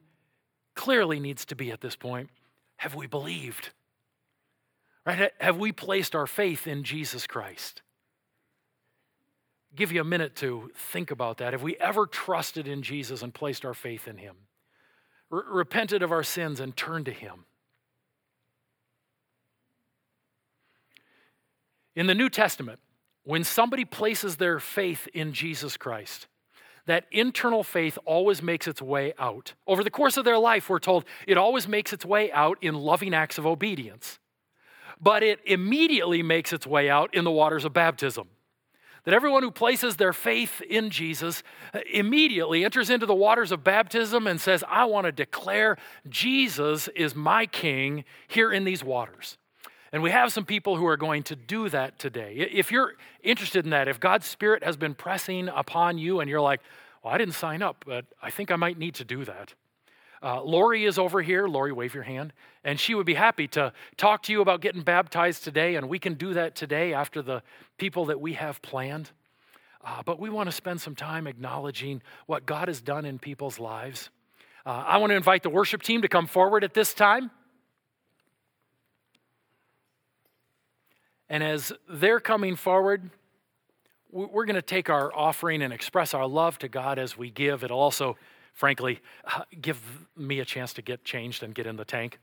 clearly 0.75 1.21
needs 1.21 1.45
to 1.47 1.55
be 1.55 1.71
at 1.71 1.81
this 1.81 1.95
point 1.95 2.31
have 2.79 2.97
we 2.97 3.07
believed? 3.07 3.71
Right? 5.07 5.33
Have 5.39 5.59
we 5.59 5.73
placed 5.73 6.15
our 6.15 6.27
faith 6.27 6.67
in 6.67 6.83
Jesus 6.83 7.27
Christ? 7.27 7.83
Give 9.75 9.93
you 9.93 10.01
a 10.01 10.05
minute 10.05 10.37
to 10.37 10.71
think 10.75 11.11
about 11.11 11.39
that. 11.39 11.53
Have 11.53 11.63
we 11.63 11.77
ever 11.77 12.07
trusted 12.07 12.67
in 12.67 12.83
Jesus 12.83 13.23
and 13.23 13.35
placed 13.35 13.65
our 13.65 13.75
faith 13.75 14.09
in 14.09 14.17
Him? 14.17 14.37
R- 15.31 15.45
repented 15.51 16.03
of 16.03 16.13
our 16.13 16.23
sins 16.23 16.61
and 16.61 16.77
turned 16.77 17.07
to 17.07 17.13
Him? 17.13 17.45
In 21.97 22.07
the 22.07 22.15
New 22.15 22.31
Testament, 22.31 22.79
when 23.25 23.45
somebody 23.45 23.85
places 23.85 24.37
their 24.37 24.59
faith 24.59 25.09
in 25.13 25.33
Jesus 25.33 25.77
Christ, 25.77 26.29
that 26.87 27.07
internal 27.11 27.65
faith 27.65 27.99
always 28.05 28.43
makes 28.43 28.67
its 28.67 28.81
way 28.81 29.13
out. 29.19 29.55
Over 29.67 29.83
the 29.83 29.91
course 29.91 30.17
of 30.17 30.25
their 30.25 30.39
life, 30.39 30.69
we're 30.69 30.79
told 30.79 31.05
it 31.27 31.39
always 31.39 31.67
makes 31.67 31.93
its 31.93 32.05
way 32.05 32.31
out 32.33 32.59
in 32.61 32.75
loving 32.75 33.15
acts 33.15 33.39
of 33.39 33.47
obedience 33.47 34.19
but 35.01 35.23
it 35.23 35.41
immediately 35.45 36.23
makes 36.23 36.53
its 36.53 36.67
way 36.67 36.89
out 36.89 37.15
in 37.15 37.25
the 37.25 37.31
waters 37.31 37.65
of 37.65 37.73
baptism. 37.73 38.29
That 39.05 39.13
everyone 39.13 39.43
who 39.43 39.51
places 39.51 39.97
their 39.97 40.15
faith 40.15 40.63
in 40.63 40.89
Jesus 40.89 41.43
immediately 41.93 42.65
enters 42.65 42.89
into 42.89 43.05
the 43.05 43.15
waters 43.15 43.53
of 43.53 43.63
baptism 43.63 44.27
and 44.27 44.41
says, 44.41 44.65
I 44.67 44.87
want 44.87 45.05
to 45.05 45.13
declare 45.13 45.77
Jesus 46.09 46.89
is 46.97 47.15
my 47.15 47.45
king 47.45 48.05
here 48.29 48.51
in 48.51 48.65
these 48.65 48.83
waters. 48.83 49.37
And 49.93 50.03
we 50.03 50.11
have 50.11 50.33
some 50.33 50.45
people 50.45 50.77
who 50.77 50.87
are 50.87 50.97
going 50.97 51.23
to 51.25 51.37
do 51.37 51.69
that 51.69 51.99
today. 51.99 52.49
If 52.51 52.73
you're 52.73 52.95
interested 53.23 53.65
in 53.65 53.71
that, 53.71 53.89
if 53.89 54.01
God's 54.01 54.27
Spirit 54.27 54.65
has 54.65 54.77
been 54.77 54.95
pressing 54.95 55.49
upon 55.49 55.99
you 55.99 56.21
and 56.21 56.29
you're 56.29 56.41
like, 56.41 56.61
well, 57.03 57.13
I 57.15 57.19
didn't 57.19 57.35
sign 57.35 57.63
up, 57.63 57.85
but 57.87 58.07
I 58.23 58.31
think 58.31 58.51
I 58.51 58.57
might 58.57 58.79
need 58.79 58.95
to 58.95 59.05
do 59.05 59.25
that. 59.27 59.55
Uh, 60.25 60.43
Lori 60.43 60.87
is 60.87 60.99
over 60.99 61.21
here. 61.21 61.47
Lori, 61.47 61.71
wave 61.71 61.93
your 61.93 62.03
hand. 62.03 62.33
And 62.65 62.81
she 62.81 62.95
would 62.95 63.05
be 63.05 63.13
happy 63.13 63.47
to 63.49 63.75
talk 63.99 64.23
to 64.23 64.33
you 64.33 64.41
about 64.41 64.63
getting 64.63 64.81
baptized 64.81 65.45
today. 65.45 65.75
And 65.75 65.87
we 65.87 65.99
can 65.99 66.15
do 66.15 66.33
that 66.33 66.55
today 66.55 66.95
after 66.95 67.21
the 67.21 67.43
people 67.77 68.07
that 68.07 68.19
we 68.19 68.33
have 68.33 68.63
planned. 68.63 69.11
Uh, 69.85 70.03
but 70.03 70.19
we 70.19 70.31
want 70.31 70.49
to 70.49 70.53
spend 70.53 70.81
some 70.81 70.95
time 70.95 71.27
acknowledging 71.27 72.01
what 72.25 72.47
God 72.47 72.69
has 72.69 72.81
done 72.81 73.05
in 73.05 73.19
people's 73.19 73.61
lives. 73.61 74.09
Uh, 74.65 74.71
I 74.87 74.97
want 74.97 75.11
to 75.11 75.15
invite 75.15 75.43
the 75.43 75.51
worship 75.51 75.83
team 75.83 76.01
to 76.01 76.09
come 76.09 76.27
forward 76.27 76.65
at 76.65 76.73
this 76.73 76.95
time. 76.95 77.31
And 81.29 81.43
as 81.43 81.71
they're 81.87 82.21
coming 82.21 82.57
forward, 82.57 83.11
we're 84.11 84.47
going 84.47 84.55
to 84.55 84.63
take 84.63 84.89
our 84.89 85.15
offering 85.15 85.61
and 85.61 85.71
express 85.71 86.15
our 86.15 86.27
love 86.27 86.57
to 86.61 86.69
God 86.69 86.99
as 86.99 87.19
we 87.19 87.31
give. 87.31 87.63
It'll 87.63 87.81
also 87.81 88.17
frankly, 88.55 89.01
uh, 89.25 89.43
give 89.61 89.81
me 90.17 90.41
a 90.41 90.45
chance 90.45 90.73
to 90.75 90.83
get 90.83 91.05
changed 91.05 91.43
and 91.43 91.55
get 91.55 91.67
in 91.67 91.77
the 91.77 91.85
tank. 91.85 92.19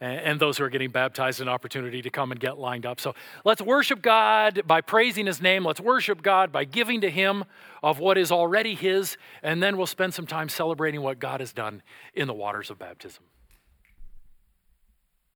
And 0.00 0.40
those 0.40 0.58
who 0.58 0.64
are 0.64 0.68
getting 0.68 0.90
baptized, 0.90 1.40
an 1.40 1.48
opportunity 1.48 2.02
to 2.02 2.10
come 2.10 2.32
and 2.32 2.38
get 2.38 2.58
lined 2.58 2.84
up. 2.84 3.00
So 3.00 3.14
let's 3.44 3.62
worship 3.62 4.02
God 4.02 4.62
by 4.66 4.80
praising 4.80 5.24
His 5.24 5.40
name. 5.40 5.64
Let's 5.64 5.80
worship 5.80 6.20
God 6.20 6.52
by 6.52 6.64
giving 6.64 7.00
to 7.02 7.10
Him 7.10 7.44
of 7.82 8.00
what 8.00 8.18
is 8.18 8.32
already 8.32 8.74
His. 8.74 9.16
And 9.42 9.62
then 9.62 9.76
we'll 9.76 9.86
spend 9.86 10.12
some 10.12 10.26
time 10.26 10.48
celebrating 10.48 11.00
what 11.00 11.20
God 11.20 11.40
has 11.40 11.52
done 11.52 11.80
in 12.12 12.26
the 12.26 12.34
waters 12.34 12.70
of 12.70 12.78
baptism. 12.78 13.22